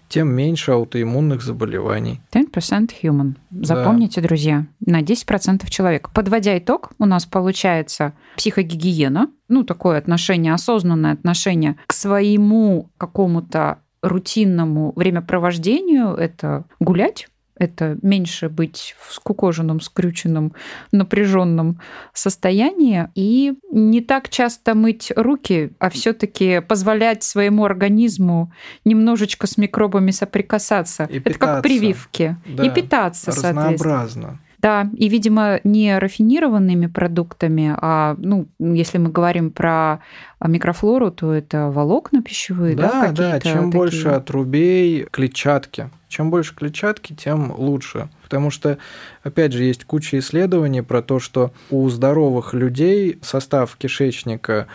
тем 0.08 0.28
меньше 0.34 0.72
аутоиммунных 0.72 1.42
заболеваний. 1.42 2.20
10% 2.32 2.92
human. 3.02 3.34
Запомните, 3.50 4.20
да. 4.22 4.28
друзья, 4.28 4.66
на 4.80 5.02
10% 5.02 5.68
человек. 5.68 6.08
Подводя 6.14 6.56
итог, 6.56 6.92
у 6.98 7.04
нас 7.04 7.26
получается 7.26 8.14
психогигиена, 8.36 9.28
ну, 9.48 9.64
такое 9.64 9.98
отношение, 9.98 10.54
осознанное 10.54 11.12
отношение 11.12 11.76
к 11.86 11.92
своему 11.92 12.88
какому-то 12.96 13.80
рутинному 14.08 14.92
времяпровождению, 14.96 16.14
это 16.14 16.64
гулять, 16.80 17.28
это 17.58 17.98
меньше 18.02 18.48
быть 18.48 18.94
в 19.00 19.12
скукоженном, 19.12 19.80
скрюченном, 19.80 20.54
напряженном 20.92 21.80
состоянии 22.12 23.08
и 23.14 23.54
не 23.72 24.00
так 24.00 24.28
часто 24.28 24.74
мыть 24.74 25.12
руки, 25.16 25.72
а 25.78 25.90
все-таки 25.90 26.60
позволять 26.60 27.22
своему 27.22 27.64
организму 27.64 28.52
немножечко 28.84 29.46
с 29.46 29.56
микробами 29.56 30.12
соприкасаться. 30.12 31.04
И 31.04 31.18
это 31.18 31.30
питаться. 31.30 31.38
как 31.38 31.62
прививки. 31.62 32.36
Да, 32.46 32.64
и 32.64 32.70
питаться, 32.70 33.30
разнообразно. 33.32 34.40
Да, 34.60 34.90
и, 34.96 35.08
видимо, 35.08 35.60
не 35.62 35.96
рафинированными 35.98 36.86
продуктами, 36.86 37.74
а, 37.76 38.16
ну, 38.18 38.48
если 38.58 38.98
мы 38.98 39.10
говорим 39.10 39.52
про 39.52 40.00
микрофлору, 40.44 41.12
то 41.12 41.32
это 41.32 41.70
волокна 41.70 42.22
пищевые, 42.22 42.74
да? 42.74 43.12
Да, 43.12 43.12
да, 43.12 43.40
чем 43.40 43.66
такие... 43.66 43.70
больше 43.70 44.08
отрубей, 44.08 45.04
клетчатки. 45.10 45.90
Чем 46.08 46.30
больше 46.30 46.54
клетчатки, 46.56 47.12
тем 47.12 47.52
лучше. 47.56 48.08
Потому 48.22 48.50
что, 48.50 48.78
опять 49.22 49.52
же, 49.52 49.62
есть 49.62 49.84
куча 49.84 50.18
исследований 50.18 50.82
про 50.82 51.02
то, 51.02 51.20
что 51.20 51.52
у 51.70 51.88
здоровых 51.88 52.52
людей 52.52 53.18
состав 53.22 53.76
кишечника 53.76 54.66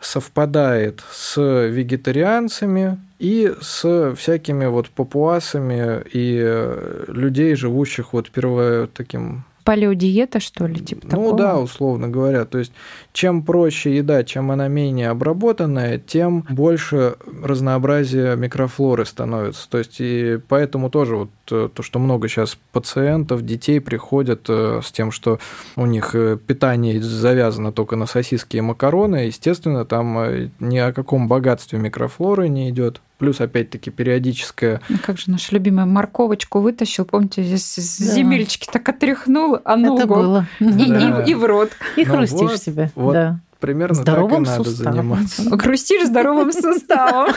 совпадает 0.00 1.02
с 1.10 1.40
вегетарианцами 1.40 2.98
и 3.22 3.54
с 3.60 4.14
всякими 4.16 4.66
вот 4.66 4.90
папуасами 4.90 6.02
и 6.12 6.40
э, 6.42 7.04
людей, 7.06 7.54
живущих 7.54 8.12
вот 8.12 8.28
перво 8.30 8.88
таким 8.92 9.44
палеодиета, 9.64 10.40
что 10.40 10.66
ли, 10.66 10.80
типа 10.80 11.02
ну, 11.04 11.10
такого? 11.10 11.30
Ну 11.30 11.36
да, 11.36 11.58
условно 11.60 12.08
говоря. 12.08 12.44
То 12.44 12.58
есть, 12.58 12.72
чем 13.12 13.44
проще 13.44 13.96
еда, 13.96 14.24
чем 14.24 14.50
она 14.50 14.66
менее 14.66 15.10
обработанная, 15.10 15.98
тем 15.98 16.44
больше 16.50 17.14
разнообразия 17.44 18.34
микрофлоры 18.34 19.04
становится. 19.06 19.70
То 19.70 19.78
есть, 19.78 20.00
и 20.00 20.40
поэтому 20.48 20.90
тоже 20.90 21.14
вот 21.14 21.30
то, 21.44 21.70
что 21.80 21.98
много 21.98 22.28
сейчас 22.28 22.56
пациентов, 22.72 23.42
детей 23.42 23.80
приходят 23.80 24.46
э, 24.48 24.80
с 24.82 24.92
тем, 24.92 25.10
что 25.10 25.38
у 25.76 25.86
них 25.86 26.14
э, 26.14 26.36
питание 26.36 27.02
завязано 27.02 27.72
только 27.72 27.96
на 27.96 28.06
сосиски 28.06 28.56
и 28.56 28.60
макароны, 28.60 29.26
естественно, 29.26 29.84
там 29.84 30.50
ни 30.60 30.78
о 30.78 30.92
каком 30.92 31.28
богатстве 31.28 31.78
микрофлоры 31.78 32.48
не 32.48 32.70
идет 32.70 33.00
плюс 33.22 33.40
опять-таки 33.40 33.90
периодическое. 33.90 34.80
Ну, 34.88 34.98
как 35.00 35.16
же 35.16 35.30
нашу 35.30 35.54
любимую 35.54 35.86
морковочку 35.86 36.58
вытащил, 36.58 37.04
помните, 37.04 37.44
здесь 37.44 37.98
да. 38.00 38.14
земельчики 38.14 38.68
так 38.70 38.88
отряхнул, 38.88 39.58
а 39.64 39.76
ногу 39.76 39.98
Это 39.98 40.06
было. 40.08 40.46
И, 40.58 40.64
да. 40.64 41.22
и, 41.24 41.30
и 41.30 41.34
в 41.34 41.44
рот. 41.44 41.70
И 41.96 42.04
ну, 42.04 42.14
хрустишь 42.14 42.40
вот, 42.40 42.60
себе. 42.60 42.90
Вот 42.96 43.12
да. 43.12 43.38
Примерно 43.60 43.94
здоровым 43.94 44.44
так 44.44 44.54
и 44.54 44.58
надо 44.58 44.70
суставом. 44.70 44.94
заниматься. 44.94 45.58
Хрустишь 45.58 46.06
здоровым 46.08 46.52
суставом. 46.52 47.32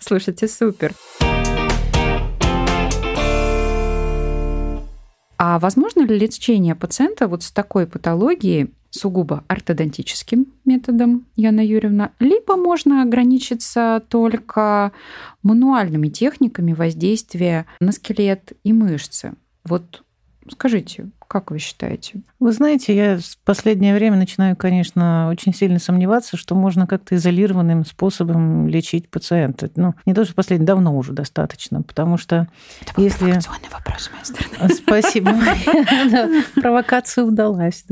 Слушайте, 0.00 0.48
супер. 0.48 0.94
А 5.42 5.58
возможно 5.58 6.02
ли 6.02 6.18
лечение 6.18 6.74
пациента 6.74 7.26
вот 7.26 7.42
с 7.42 7.50
такой 7.50 7.86
патологией 7.86 8.74
сугубо 8.90 9.42
ортодонтическим 9.48 10.52
методом, 10.66 11.24
Яна 11.34 11.64
Юрьевна, 11.64 12.12
либо 12.18 12.56
можно 12.56 13.00
ограничиться 13.00 14.02
только 14.10 14.92
мануальными 15.42 16.08
техниками 16.08 16.74
воздействия 16.74 17.64
на 17.80 17.92
скелет 17.92 18.52
и 18.64 18.74
мышцы. 18.74 19.32
Вот 19.64 20.02
скажите, 20.50 21.08
как 21.30 21.52
вы 21.52 21.60
считаете? 21.60 22.22
Вы 22.40 22.50
знаете, 22.50 22.96
я 22.96 23.16
в 23.16 23.38
последнее 23.44 23.94
время 23.94 24.16
начинаю, 24.16 24.56
конечно, 24.56 25.28
очень 25.30 25.54
сильно 25.54 25.78
сомневаться, 25.78 26.36
что 26.36 26.56
можно 26.56 26.88
как-то 26.88 27.14
изолированным 27.14 27.86
способом 27.86 28.66
лечить 28.66 29.08
пациента. 29.08 29.70
Ну, 29.76 29.94
не 30.06 30.12
то, 30.12 30.24
что 30.24 30.34
последнее, 30.34 30.66
давно 30.66 30.96
уже 30.98 31.12
достаточно, 31.12 31.82
потому 31.82 32.16
что 32.16 32.48
Это 32.80 32.94
был 32.96 33.04
если... 33.04 33.18
провокационный 33.26 33.68
вопрос 33.70 34.02
с 34.02 34.10
моей 34.10 34.24
стороны. 34.24 34.74
Спасибо. 34.74 35.32
Провокация 36.60 37.22
удалась. 37.22 37.84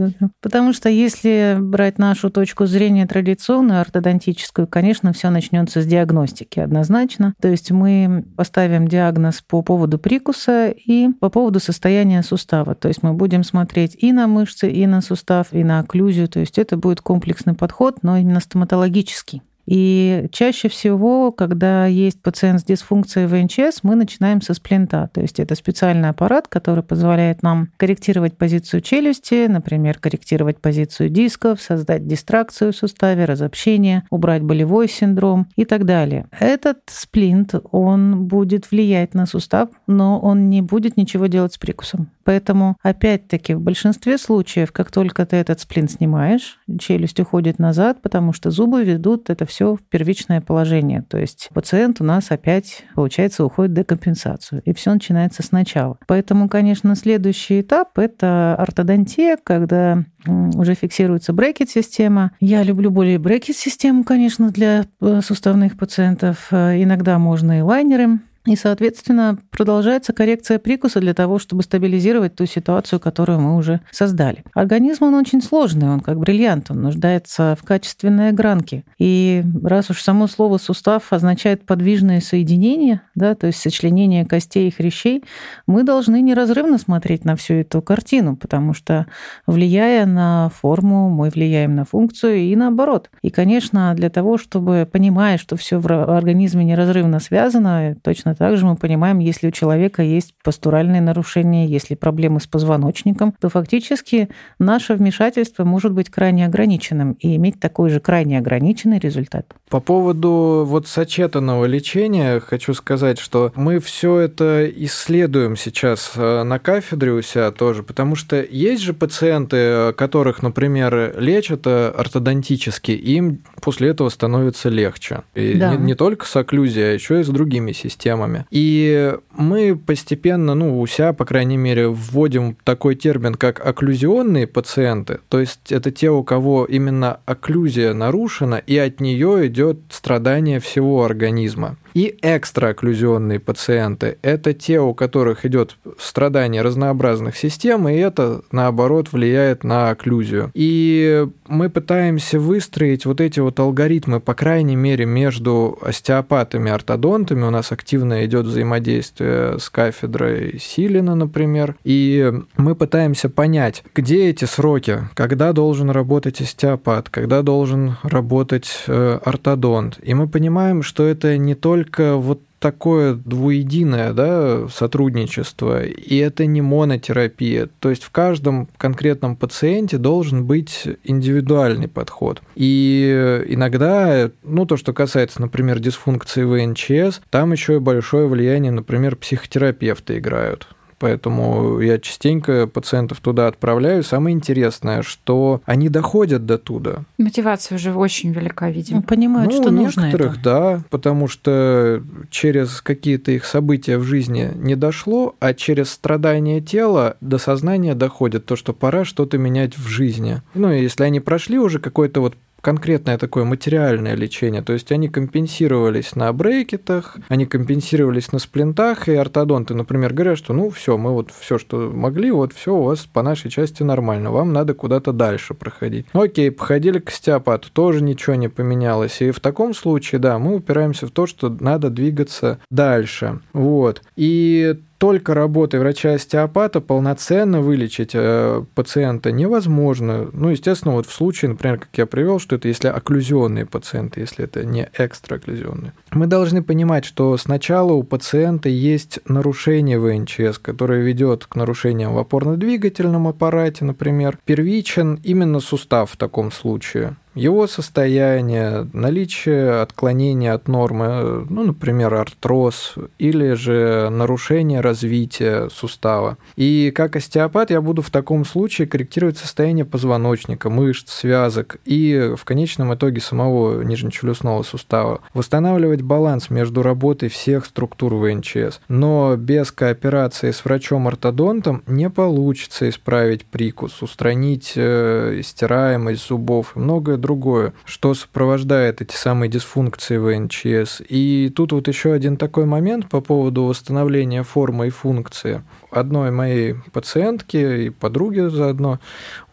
Потому 0.42 0.72
что 0.72 0.88
если 0.88 1.58
брать 1.60 1.98
нашу 1.98 2.30
точку 2.30 2.66
зрения 2.66 3.06
традиционную, 3.06 3.82
ортодонтическую, 3.82 4.66
конечно, 4.66 5.12
все 5.12 5.30
начнется 5.30 5.80
с 5.80 5.86
диагностики 5.86 6.58
однозначно. 6.58 7.34
То 7.40 7.46
есть 7.46 7.70
мы 7.70 8.24
поставим 8.36 8.88
диагноз 8.88 9.42
по 9.42 9.62
поводу 9.62 9.96
прикуса 10.00 10.70
и 10.70 11.08
по 11.20 11.28
поводу 11.30 11.60
состояния 11.60 12.24
сустава. 12.24 12.74
То 12.74 12.88
есть 12.88 13.04
мы 13.04 13.12
будем 13.12 13.27
будем 13.28 13.44
смотреть 13.44 13.94
и 13.98 14.10
на 14.10 14.26
мышцы, 14.26 14.70
и 14.70 14.86
на 14.86 15.02
сустав, 15.02 15.52
и 15.52 15.62
на 15.62 15.80
окклюзию. 15.80 16.28
То 16.28 16.40
есть 16.40 16.58
это 16.58 16.78
будет 16.78 17.02
комплексный 17.02 17.52
подход, 17.52 18.02
но 18.02 18.16
именно 18.16 18.40
стоматологический. 18.40 19.42
И 19.68 20.28
чаще 20.32 20.70
всего, 20.70 21.30
когда 21.30 21.84
есть 21.84 22.22
пациент 22.22 22.60
с 22.60 22.64
дисфункцией 22.64 23.26
ВНЧС, 23.26 23.80
мы 23.82 23.96
начинаем 23.96 24.40
со 24.40 24.54
сплинта. 24.54 25.10
То 25.12 25.20
есть 25.20 25.38
это 25.38 25.54
специальный 25.54 26.08
аппарат, 26.08 26.48
который 26.48 26.82
позволяет 26.82 27.42
нам 27.42 27.68
корректировать 27.76 28.38
позицию 28.38 28.80
челюсти, 28.80 29.46
например, 29.46 29.98
корректировать 29.98 30.58
позицию 30.58 31.10
дисков, 31.10 31.60
создать 31.60 32.06
дистракцию 32.06 32.72
в 32.72 32.76
суставе, 32.76 33.26
разобщение, 33.26 34.04
убрать 34.08 34.42
болевой 34.42 34.88
синдром 34.88 35.48
и 35.54 35.66
так 35.66 35.84
далее. 35.84 36.28
Этот 36.40 36.78
сплинт, 36.86 37.54
он 37.70 38.24
будет 38.24 38.70
влиять 38.70 39.12
на 39.12 39.26
сустав, 39.26 39.68
но 39.86 40.18
он 40.18 40.48
не 40.48 40.62
будет 40.62 40.96
ничего 40.96 41.26
делать 41.26 41.52
с 41.52 41.58
прикусом. 41.58 42.08
Поэтому, 42.24 42.76
опять-таки, 42.82 43.54
в 43.54 43.60
большинстве 43.60 44.18
случаев, 44.18 44.72
как 44.72 44.90
только 44.90 45.24
ты 45.26 45.36
этот 45.36 45.60
сплин 45.60 45.88
снимаешь, 45.88 46.58
челюсть 46.78 47.20
уходит 47.20 47.58
назад, 47.58 48.02
потому 48.02 48.32
что 48.32 48.50
зубы 48.50 48.84
ведут 48.84 49.30
это 49.30 49.46
все 49.46 49.57
в 49.60 49.82
первичное 49.88 50.40
положение. 50.40 51.02
То 51.02 51.18
есть 51.18 51.48
пациент 51.52 52.00
у 52.00 52.04
нас 52.04 52.30
опять, 52.30 52.84
получается, 52.94 53.44
уходит 53.44 53.72
в 53.72 53.74
декомпенсацию. 53.74 54.62
И 54.64 54.72
все 54.72 54.92
начинается 54.92 55.42
сначала. 55.42 55.98
Поэтому, 56.06 56.48
конечно, 56.48 56.94
следующий 56.94 57.60
этап– 57.60 57.90
это 57.98 58.54
ортодонтия, 58.56 59.38
когда 59.42 60.04
уже 60.26 60.74
фиксируется 60.74 61.32
брекет-система. 61.32 62.32
Я 62.40 62.62
люблю 62.62 62.90
более 62.90 63.18
брекет-систему, 63.18 64.04
конечно, 64.04 64.50
для 64.50 64.84
э, 65.00 65.20
суставных 65.22 65.76
пациентов. 65.76 66.48
Э, 66.50 66.82
иногда 66.82 67.18
можно 67.18 67.58
и 67.58 67.62
лайнеры 67.62 68.18
и, 68.48 68.56
соответственно, 68.56 69.38
продолжается 69.50 70.14
коррекция 70.14 70.58
прикуса 70.58 71.00
для 71.00 71.12
того, 71.12 71.38
чтобы 71.38 71.62
стабилизировать 71.62 72.34
ту 72.34 72.46
ситуацию, 72.46 72.98
которую 72.98 73.40
мы 73.40 73.56
уже 73.56 73.80
создали. 73.90 74.42
Организм, 74.54 75.04
он 75.04 75.14
очень 75.14 75.42
сложный, 75.42 75.88
он 75.88 76.00
как 76.00 76.18
бриллиант, 76.18 76.70
он 76.70 76.80
нуждается 76.80 77.56
в 77.60 77.64
качественной 77.64 78.30
огранке. 78.30 78.84
И 78.98 79.44
раз 79.62 79.90
уж 79.90 80.00
само 80.00 80.26
слово 80.28 80.56
«сустав» 80.56 81.12
означает 81.12 81.66
подвижное 81.66 82.20
соединение, 82.20 83.02
да, 83.14 83.34
то 83.34 83.46
есть 83.46 83.60
сочленение 83.60 84.24
костей 84.24 84.68
и 84.68 84.70
хрящей, 84.70 85.24
мы 85.66 85.82
должны 85.82 86.22
неразрывно 86.22 86.78
смотреть 86.78 87.26
на 87.26 87.36
всю 87.36 87.54
эту 87.54 87.82
картину, 87.82 88.36
потому 88.36 88.72
что, 88.72 89.06
влияя 89.46 90.06
на 90.06 90.48
форму, 90.48 91.10
мы 91.10 91.28
влияем 91.28 91.74
на 91.74 91.84
функцию 91.84 92.38
и 92.38 92.56
наоборот. 92.56 93.10
И, 93.20 93.28
конечно, 93.28 93.92
для 93.94 94.08
того, 94.08 94.38
чтобы, 94.38 94.88
понимая, 94.90 95.36
что 95.36 95.56
все 95.56 95.78
в 95.78 96.16
организме 96.16 96.64
неразрывно 96.64 97.20
связано, 97.20 97.94
точно 98.02 98.34
также 98.38 98.64
мы 98.64 98.76
понимаем, 98.76 99.18
если 99.18 99.48
у 99.48 99.50
человека 99.50 100.02
есть 100.02 100.34
постуральные 100.42 101.00
нарушения, 101.00 101.66
если 101.66 101.94
проблемы 101.94 102.40
с 102.40 102.46
позвоночником, 102.46 103.34
то 103.40 103.48
фактически 103.48 104.28
наше 104.58 104.94
вмешательство 104.94 105.64
может 105.64 105.92
быть 105.92 106.10
крайне 106.10 106.46
ограниченным 106.46 107.12
и 107.12 107.36
иметь 107.36 107.60
такой 107.60 107.90
же 107.90 108.00
крайне 108.00 108.38
ограниченный 108.38 108.98
результат. 108.98 109.54
По 109.68 109.80
поводу 109.80 110.64
вот 110.66 110.86
сочетанного 110.86 111.66
лечения 111.66 112.40
хочу 112.40 112.72
сказать, 112.74 113.18
что 113.18 113.52
мы 113.54 113.80
все 113.80 114.18
это 114.18 114.66
исследуем 114.66 115.56
сейчас 115.56 116.12
э, 116.16 116.42
на 116.42 116.58
кафедре 116.58 117.12
у 117.12 117.22
себя 117.22 117.50
тоже, 117.50 117.82
потому 117.82 118.14
что 118.14 118.42
есть 118.42 118.82
же 118.82 118.94
пациенты, 118.94 119.92
которых, 119.94 120.42
например, 120.42 121.14
лечат 121.18 121.66
э, 121.66 121.88
ортодонтически, 121.88 122.92
им 122.92 123.42
после 123.60 123.88
этого 123.90 124.08
становится 124.08 124.68
легче. 124.68 125.22
И 125.34 125.54
да. 125.54 125.74
не, 125.74 125.88
не 125.88 125.94
только 125.94 126.26
с 126.26 126.34
окклюзией, 126.36 126.90
а 126.90 126.94
еще 126.94 127.20
и 127.20 127.24
с 127.24 127.28
другими 127.28 127.72
системами. 127.72 128.17
И 128.50 129.14
мы 129.36 129.76
постепенно, 129.76 130.54
ну, 130.54 130.80
у 130.80 130.86
себя, 130.86 131.12
по 131.12 131.24
крайней 131.24 131.56
мере, 131.56 131.88
вводим 131.88 132.56
такой 132.64 132.94
термин, 132.94 133.34
как 133.34 133.64
окклюзионные 133.64 134.46
пациенты. 134.46 135.20
То 135.28 135.40
есть 135.40 135.70
это 135.70 135.90
те, 135.90 136.10
у 136.10 136.22
кого 136.22 136.64
именно 136.64 137.20
окклюзия 137.26 137.94
нарушена, 137.94 138.56
и 138.56 138.76
от 138.76 139.00
нее 139.00 139.46
идет 139.46 139.78
страдание 139.90 140.60
всего 140.60 141.04
организма. 141.04 141.76
И 141.98 142.16
экстраокклюзионные 142.22 143.40
пациенты– 143.40 144.18
это 144.22 144.54
те, 144.54 144.80
у 144.80 144.94
которых 144.94 145.44
идет 145.44 145.76
страдание 145.98 146.62
разнообразных 146.62 147.36
систем, 147.36 147.88
и 147.88 147.94
это, 147.96 148.42
наоборот, 148.52 149.08
влияет 149.10 149.64
на 149.64 149.90
окклюзию. 149.90 150.52
И 150.54 151.26
мы 151.48 151.68
пытаемся 151.68 152.38
выстроить 152.38 153.04
вот 153.04 153.20
эти 153.20 153.40
вот 153.40 153.58
алгоритмы, 153.58 154.20
по 154.20 154.34
крайней 154.34 154.76
мере, 154.76 155.06
между 155.06 155.76
остеопатами 155.82 156.70
ортодонтами. 156.70 157.42
У 157.42 157.50
нас 157.50 157.72
активно 157.72 158.24
идет 158.26 158.46
взаимодействие 158.46 159.58
с 159.58 159.68
кафедрой 159.68 160.60
Силина, 160.60 161.16
например. 161.16 161.74
И 161.82 162.32
мы 162.56 162.76
пытаемся 162.76 163.28
понять, 163.28 163.82
где 163.92 164.28
эти 164.28 164.44
сроки, 164.44 165.08
когда 165.14 165.52
должен 165.52 165.90
работать 165.90 166.40
остеопат, 166.40 167.08
когда 167.08 167.42
должен 167.42 167.96
работать 168.04 168.84
э, 168.86 169.18
ортодонт. 169.24 169.98
И 170.00 170.14
мы 170.14 170.28
понимаем, 170.28 170.84
что 170.84 171.04
это 171.04 171.36
не 171.38 171.56
только 171.56 171.87
только 171.88 172.16
вот 172.16 172.42
такое 172.58 173.14
двуединое 173.14 174.12
да, 174.12 174.68
сотрудничество, 174.68 175.82
и 175.84 176.16
это 176.16 176.44
не 176.44 176.60
монотерапия. 176.60 177.68
То 177.78 177.88
есть 177.88 178.02
в 178.02 178.10
каждом 178.10 178.68
конкретном 178.76 179.36
пациенте 179.36 179.96
должен 179.96 180.44
быть 180.44 180.86
индивидуальный 181.04 181.88
подход. 181.88 182.42
И 182.56 183.44
иногда, 183.48 184.30
ну 184.42 184.66
то, 184.66 184.76
что 184.76 184.92
касается, 184.92 185.40
например, 185.40 185.78
дисфункции 185.78 186.42
ВНЧС, 186.42 187.20
там 187.30 187.52
еще 187.52 187.76
и 187.76 187.80
большое 187.80 188.26
влияние, 188.26 188.72
например, 188.72 189.16
психотерапевты 189.16 190.18
играют. 190.18 190.68
Поэтому 190.98 191.80
я 191.80 191.98
частенько 191.98 192.66
пациентов 192.66 193.20
туда 193.20 193.46
отправляю. 193.46 194.02
Самое 194.02 194.34
интересное, 194.34 195.02
что 195.02 195.62
они 195.64 195.88
доходят 195.88 196.46
до 196.46 196.58
туда. 196.58 197.04
Мотивация 197.18 197.76
уже 197.76 197.94
очень 197.94 198.32
велика, 198.32 198.70
видимо. 198.70 199.00
Ну, 199.00 199.02
понимают, 199.02 199.52
ну, 199.52 199.62
что 199.62 199.70
нужно 199.70 200.06
некоторых, 200.06 200.34
это. 200.34 200.42
да, 200.42 200.82
потому 200.90 201.28
что 201.28 202.02
через 202.30 202.80
какие-то 202.80 203.32
их 203.32 203.44
события 203.44 203.98
в 203.98 204.02
жизни 204.02 204.50
не 204.54 204.74
дошло, 204.74 205.36
а 205.40 205.54
через 205.54 205.90
страдания 205.90 206.60
тела 206.60 207.16
до 207.20 207.38
сознания 207.38 207.94
доходит 207.94 208.46
то, 208.46 208.56
что 208.56 208.72
пора 208.72 209.04
что-то 209.04 209.38
менять 209.38 209.76
в 209.76 209.86
жизни. 209.86 210.42
Ну, 210.54 210.72
и 210.72 210.82
если 210.82 211.04
они 211.04 211.20
прошли 211.20 211.58
уже 211.58 211.78
какой-то 211.78 212.20
вот 212.20 212.34
конкретное 212.60 213.18
такое 213.18 213.44
материальное 213.44 214.14
лечение. 214.14 214.62
То 214.62 214.72
есть 214.72 214.90
они 214.92 215.08
компенсировались 215.08 216.14
на 216.16 216.32
брекетах, 216.32 217.16
они 217.28 217.46
компенсировались 217.46 218.32
на 218.32 218.38
сплинтах, 218.38 219.08
и 219.08 219.14
ортодонты, 219.14 219.74
например, 219.74 220.12
говорят, 220.12 220.38
что 220.38 220.52
ну 220.52 220.70
все, 220.70 220.96
мы 220.96 221.12
вот 221.12 221.30
все, 221.38 221.58
что 221.58 221.90
могли, 221.92 222.30
вот 222.30 222.52
все 222.52 222.74
у 222.74 222.82
вас 222.82 223.00
по 223.00 223.22
нашей 223.22 223.50
части 223.50 223.82
нормально, 223.82 224.30
вам 224.30 224.52
надо 224.52 224.74
куда-то 224.74 225.12
дальше 225.12 225.54
проходить. 225.54 226.06
Окей, 226.12 226.50
походили 226.50 226.98
к 226.98 227.10
остеопату, 227.10 227.70
тоже 227.72 228.02
ничего 228.02 228.36
не 228.36 228.48
поменялось. 228.48 229.20
И 229.20 229.30
в 229.30 229.40
таком 229.40 229.74
случае, 229.74 230.18
да, 230.18 230.38
мы 230.38 230.56
упираемся 230.56 231.06
в 231.06 231.10
то, 231.10 231.26
что 231.26 231.48
надо 231.60 231.90
двигаться 231.90 232.58
дальше. 232.70 233.40
Вот. 233.52 234.02
И 234.16 234.76
только 234.98 235.32
работой 235.32 235.78
врача-остеопата 235.78 236.80
полноценно 236.80 237.60
вылечить 237.60 238.10
э, 238.14 238.64
пациента 238.74 239.30
невозможно. 239.30 240.28
Ну, 240.32 240.50
естественно, 240.50 240.94
вот 240.94 241.06
в 241.06 241.12
случае, 241.12 241.50
например, 241.50 241.78
как 241.78 241.90
я 241.94 242.06
привел, 242.06 242.40
что 242.40 242.56
это 242.56 242.66
если 242.66 242.88
окклюзионные 242.88 243.64
пациенты, 243.64 244.20
если 244.20 244.44
это 244.44 244.64
не 244.64 244.88
экстраокклюзионные. 244.98 245.92
Мы 246.10 246.26
должны 246.26 246.62
понимать, 246.62 247.04
что 247.04 247.36
сначала 247.36 247.92
у 247.92 248.02
пациента 248.02 248.68
есть 248.68 249.20
нарушение 249.26 250.00
ВНЧС, 250.00 250.58
которое 250.58 251.02
ведет 251.02 251.46
к 251.46 251.54
нарушениям 251.54 252.14
в 252.14 252.18
опорно-двигательном 252.18 253.28
аппарате, 253.28 253.84
например. 253.84 254.38
Первичен 254.44 255.20
именно 255.22 255.60
сустав 255.60 256.10
в 256.10 256.16
таком 256.16 256.50
случае 256.50 257.16
его 257.38 257.66
состояние, 257.66 258.88
наличие 258.92 259.80
отклонения 259.80 260.52
от 260.52 260.68
нормы, 260.68 261.46
ну, 261.48 261.64
например, 261.64 262.14
артроз 262.14 262.94
или 263.18 263.54
же 263.54 264.08
нарушение 264.10 264.80
развития 264.80 265.68
сустава. 265.70 266.36
И 266.56 266.92
как 266.94 267.16
остеопат 267.16 267.70
я 267.70 267.80
буду 267.80 268.02
в 268.02 268.10
таком 268.10 268.44
случае 268.44 268.88
корректировать 268.88 269.38
состояние 269.38 269.84
позвоночника, 269.84 270.68
мышц, 270.68 271.10
связок 271.10 271.78
и 271.84 272.34
в 272.36 272.44
конечном 272.44 272.94
итоге 272.94 273.20
самого 273.20 273.82
нижнечелюстного 273.82 274.62
сустава. 274.62 275.20
Восстанавливать 275.34 276.02
баланс 276.02 276.50
между 276.50 276.82
работой 276.82 277.28
всех 277.28 277.66
структур 277.66 278.14
ВНЧС. 278.14 278.80
Но 278.88 279.36
без 279.36 279.70
кооперации 279.70 280.50
с 280.50 280.64
врачом-ортодонтом 280.64 281.82
не 281.86 282.10
получится 282.10 282.88
исправить 282.88 283.44
прикус, 283.44 284.02
устранить 284.02 284.72
э, 284.74 285.40
стираемость 285.44 286.26
зубов 286.26 286.72
и 286.74 286.78
многое 286.78 287.16
другое, 287.28 287.74
что 287.84 288.14
сопровождает 288.14 289.02
эти 289.02 289.14
самые 289.14 289.50
дисфункции 289.50 290.16
ВНЧС. 290.16 291.02
И 291.06 291.52
тут 291.54 291.72
вот 291.72 291.86
еще 291.86 292.12
один 292.12 292.38
такой 292.38 292.64
момент 292.64 293.10
по 293.10 293.20
поводу 293.20 293.64
восстановления 293.64 294.42
формы 294.42 294.86
и 294.86 294.90
функции. 294.90 295.62
Одной 295.90 296.30
моей 296.30 296.76
пациентки 296.92 297.86
и 297.86 297.90
подруги 297.90 298.48
заодно, 298.48 298.98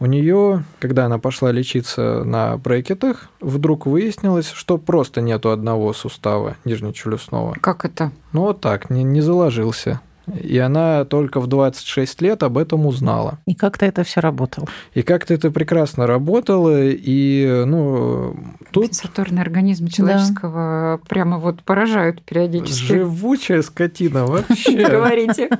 у 0.00 0.06
нее, 0.06 0.64
когда 0.80 1.04
она 1.04 1.18
пошла 1.18 1.52
лечиться 1.52 2.24
на 2.24 2.56
брекетах, 2.56 3.28
вдруг 3.40 3.84
выяснилось, 3.84 4.50
что 4.50 4.78
просто 4.78 5.20
нету 5.20 5.50
одного 5.50 5.92
сустава 5.92 6.56
нижнечелюстного. 6.64 7.56
Как 7.60 7.84
это? 7.84 8.10
Ну 8.32 8.42
вот 8.42 8.62
так, 8.62 8.88
не, 8.88 9.04
не 9.04 9.20
заложился. 9.20 10.00
И 10.42 10.58
она 10.58 11.04
только 11.04 11.40
в 11.40 11.46
26 11.46 12.20
лет 12.22 12.42
об 12.42 12.58
этом 12.58 12.86
узнала. 12.86 13.38
И 13.46 13.54
как-то 13.54 13.86
это 13.86 14.04
все 14.04 14.20
работало. 14.20 14.68
И 14.94 15.02
как-то 15.02 15.34
это 15.34 15.50
прекрасно 15.50 16.06
работало. 16.06 16.82
И, 16.82 17.64
ну, 17.66 18.36
тут... 18.70 18.84
Компенсаторный 18.84 19.42
организм 19.42 19.88
человеческого 19.88 20.98
да. 21.00 21.08
прямо 21.08 21.38
вот 21.38 21.62
поражают 21.62 22.22
периодически. 22.22 22.86
Живучая 22.86 23.62
скотина 23.62 24.26
вообще. 24.26 24.86
Говорите. 24.88 25.50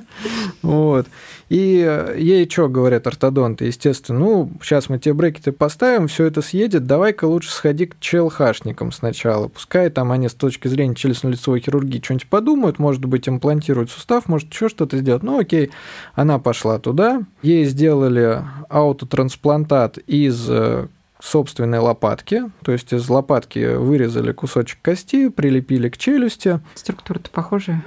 Вот. 0.61 1.07
И 1.49 2.13
ей 2.17 2.49
что 2.49 2.67
говорят 2.67 3.07
ортодонты? 3.07 3.65
Естественно, 3.65 4.19
ну, 4.19 4.51
сейчас 4.61 4.89
мы 4.89 4.99
тебе 4.99 5.13
брекеты 5.13 5.53
поставим, 5.53 6.07
все 6.07 6.25
это 6.25 6.41
съедет, 6.41 6.85
давай-ка 6.85 7.25
лучше 7.25 7.51
сходи 7.51 7.85
к 7.85 7.97
ЧЛХшникам 7.99 8.91
сначала. 8.91 9.47
Пускай 9.47 9.89
там 9.89 10.11
они 10.11 10.27
с 10.27 10.33
точки 10.33 10.67
зрения 10.67 10.93
челюстно-лицевой 10.93 11.61
хирургии 11.61 12.01
что-нибудь 12.03 12.27
подумают, 12.27 12.79
может 12.79 13.05
быть, 13.05 13.29
имплантируют 13.29 13.91
сустав, 13.91 14.27
может, 14.27 14.49
еще 14.57 14.69
что-то 14.69 14.97
сделать. 14.97 15.23
Ну, 15.23 15.39
окей, 15.39 15.71
она 16.15 16.39
пошла 16.39 16.79
туда, 16.79 17.21
ей 17.41 17.65
сделали 17.65 18.43
аутотрансплантат 18.69 19.97
из 19.99 20.49
э, 20.49 20.87
собственной 21.19 21.79
лопатки, 21.79 22.43
то 22.63 22.71
есть 22.71 22.93
из 22.93 23.09
лопатки 23.09 23.75
вырезали 23.75 24.31
кусочек 24.31 24.79
кости, 24.81 25.29
прилепили 25.29 25.89
к 25.89 25.97
челюсти. 25.97 26.59
Структура-то 26.75 27.29
похожая. 27.31 27.83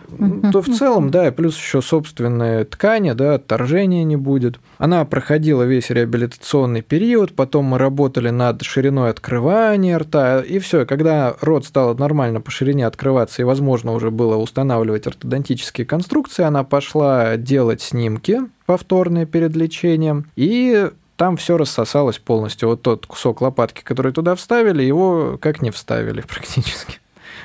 То 0.53 0.63
в 0.63 0.69
целом, 0.69 1.11
да, 1.11 1.29
и 1.29 1.31
плюс 1.31 1.57
еще 1.57 1.83
собственные 1.83 2.65
ткани, 2.65 3.13
да, 3.13 3.35
отторжения 3.35 4.05
не 4.05 4.17
будет. 4.17 4.59
Она 4.79 5.05
проходила 5.05 5.63
весь 5.63 5.91
реабилитационный 5.91 6.83
период, 6.83 7.35
потом 7.35 7.67
мы 7.67 7.79
работали 7.79 8.31
над 8.31 8.63
шириной 8.63 9.11
открывания 9.11 9.99
рта, 9.99 10.41
и 10.41 10.59
все. 10.59 10.85
Когда 10.87 11.35
рот 11.41 11.65
стал 11.65 11.95
нормально 11.97 12.41
по 12.41 12.51
ширине 12.51 12.87
открываться, 12.87 13.43
и 13.43 13.45
возможно 13.45 13.93
уже 13.93 14.11
было 14.11 14.37
устанавливать 14.37 15.07
ортодонтические 15.07 15.87
конструкции, 15.87 16.43
она 16.43 16.65
пошла 16.65 17.37
делать 17.37 17.83
снимки 17.83 18.41
повторные 18.67 19.27
перед 19.27 19.57
лечением, 19.57 20.27
и 20.37 20.91
там 21.21 21.37
все 21.37 21.59
рассосалось 21.59 22.19
полностью. 22.19 22.71
Вот 22.71 22.81
тот 22.81 23.05
кусок 23.07 23.43
лопатки, 23.43 23.83
который 23.83 24.11
туда 24.11 24.35
вставили, 24.35 24.83
его 24.83 25.37
как 25.39 25.61
не 25.61 25.71
вставили 25.71 26.23
практически. 26.27 26.99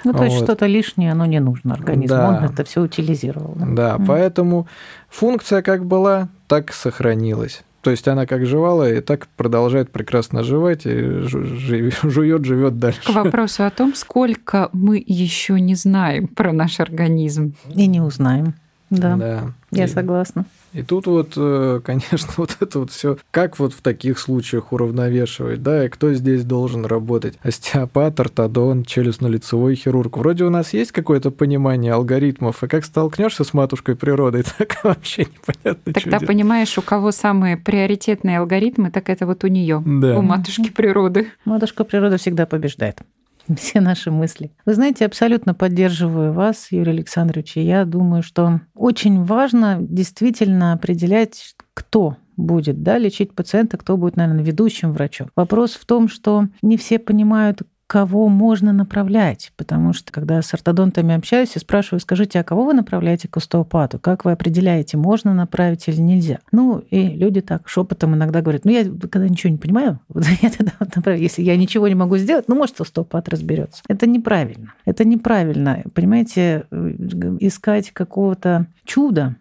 Ну, 0.05 0.13
то 0.13 0.23
есть 0.23 0.37
вот. 0.37 0.45
что-то 0.45 0.65
лишнее, 0.65 1.11
оно 1.11 1.25
не 1.25 1.41
нужно 1.41 1.73
организму, 1.73 2.15
да. 2.15 2.29
он 2.29 2.45
это 2.45 2.63
все 2.63 2.81
утилизировал. 2.81 3.53
Да, 3.57 3.65
да 3.65 3.95
mm. 3.97 4.05
поэтому 4.07 4.67
функция 5.09 5.61
как 5.61 5.85
была, 5.85 6.29
так 6.47 6.71
сохранилась. 6.71 7.63
То 7.81 7.91
есть 7.91 8.07
она 8.07 8.25
как 8.25 8.45
жевала 8.45 8.89
и 8.89 9.01
так 9.01 9.27
продолжает 9.35 9.91
прекрасно 9.91 10.43
жевать 10.43 10.85
и 10.85 11.23
жует, 11.23 12.45
живет 12.45 12.79
дальше. 12.79 13.01
К 13.03 13.09
вопросу 13.09 13.65
о 13.65 13.71
том, 13.71 13.93
сколько 13.93 14.69
мы 14.71 15.03
еще 15.05 15.59
не 15.59 15.75
знаем 15.75 16.29
про 16.29 16.53
наш 16.53 16.79
организм. 16.79 17.55
И 17.73 17.87
не 17.87 17.99
узнаем. 17.99 18.53
Да, 18.89 19.15
да. 19.17 19.43
Я 19.77 19.85
и, 19.85 19.87
согласна. 19.87 20.45
И 20.73 20.83
тут 20.83 21.07
вот, 21.07 21.33
э, 21.37 21.81
конечно, 21.83 22.29
вот 22.37 22.57
это 22.59 22.79
вот 22.79 22.91
все, 22.91 23.17
как 23.31 23.59
вот 23.59 23.73
в 23.73 23.81
таких 23.81 24.19
случаях 24.19 24.71
уравновешивать, 24.71 25.63
да, 25.63 25.85
и 25.85 25.89
кто 25.89 26.13
здесь 26.13 26.43
должен 26.43 26.85
работать? 26.85 27.37
Остеопат, 27.43 28.19
ортодонт, 28.19 28.87
челюстно-лицевой 28.87 29.75
хирург. 29.75 30.17
Вроде 30.17 30.43
у 30.45 30.49
нас 30.49 30.73
есть 30.73 30.91
какое-то 30.91 31.31
понимание 31.31 31.93
алгоритмов, 31.93 32.63
и 32.63 32.67
как 32.67 32.85
столкнешься 32.85 33.43
с 33.43 33.53
матушкой 33.53 33.95
природой, 33.95 34.43
так 34.57 34.83
вообще 34.83 35.23
непонятно. 35.25 35.93
Тогда 35.93 36.17
что 36.17 36.25
понимаешь, 36.25 36.77
у 36.77 36.81
кого 36.81 37.11
самые 37.11 37.57
приоритетные 37.57 38.39
алгоритмы, 38.39 38.91
так 38.91 39.09
это 39.09 39.25
вот 39.25 39.43
у 39.43 39.47
нее, 39.47 39.81
да. 39.85 40.17
у 40.17 40.21
матушки 40.21 40.69
природы. 40.69 41.31
Матушка 41.45 41.83
природа 41.83 42.17
всегда 42.17 42.45
побеждает. 42.45 43.01
все 43.57 43.81
наши 43.81 44.11
мысли. 44.11 44.51
Вы 44.65 44.73
знаете, 44.73 45.05
абсолютно 45.05 45.53
поддерживаю 45.53 46.33
вас, 46.33 46.71
Юрий 46.71 46.91
Александрович, 46.91 47.57
и 47.57 47.61
я 47.61 47.85
думаю, 47.85 48.23
что 48.23 48.61
очень 48.75 49.23
важно 49.23 49.77
действительно 49.79 50.73
определять, 50.73 51.55
кто 51.73 52.17
будет 52.37 52.83
да, 52.83 52.97
лечить 52.97 53.33
пациента, 53.33 53.77
кто 53.77 53.97
будет, 53.97 54.17
наверное, 54.17 54.43
ведущим 54.43 54.91
врачом. 54.91 55.29
Вопрос 55.35 55.73
в 55.73 55.85
том, 55.85 56.09
что 56.09 56.47
не 56.61 56.77
все 56.77 56.99
понимают, 56.99 57.61
кого 57.87 58.27
можно 58.29 58.73
направлять, 58.73 59.51
потому 59.57 59.93
что 59.93 60.11
когда 60.11 60.41
с 60.41 60.53
ортодонтами 60.53 61.13
общаюсь 61.13 61.55
и 61.55 61.59
спрашиваю, 61.59 61.99
скажите, 61.99 62.39
а 62.39 62.43
кого 62.43 62.65
вы 62.65 62.73
направляете 62.73 63.27
к 63.27 63.37
остеопату? 63.37 63.99
Как 63.99 64.25
вы 64.25 64.31
определяете, 64.31 64.97
можно 64.97 65.33
направить 65.33 65.87
или 65.87 66.01
нельзя? 66.01 66.39
Ну, 66.51 66.79
и 66.89 67.09
люди 67.09 67.41
так 67.41 67.67
шепотом 67.69 68.15
иногда 68.15 68.41
говорят, 68.41 68.65
ну, 68.65 68.71
я 68.71 68.85
когда 68.85 69.29
ничего 69.29 69.51
не 69.51 69.57
понимаю, 69.57 69.99
я 70.41 70.49
тогда 70.49 70.73
вот 70.79 70.95
направлю. 70.95 71.21
Если 71.21 71.43
я 71.43 71.55
ничего 71.57 71.87
не 71.87 71.95
могу 71.95 72.17
сделать, 72.17 72.45
ну, 72.47 72.55
может, 72.55 72.81
остеопат 72.81 73.29
разберется. 73.29 73.83
Это 73.87 74.07
неправильно. 74.07 74.73
Это 74.85 75.05
неправильно. 75.05 75.83
Понимаете, 75.93 76.65
э, 76.71 76.95
искать 77.39 77.91
какого-то 77.91 78.67
чуда 78.83 79.35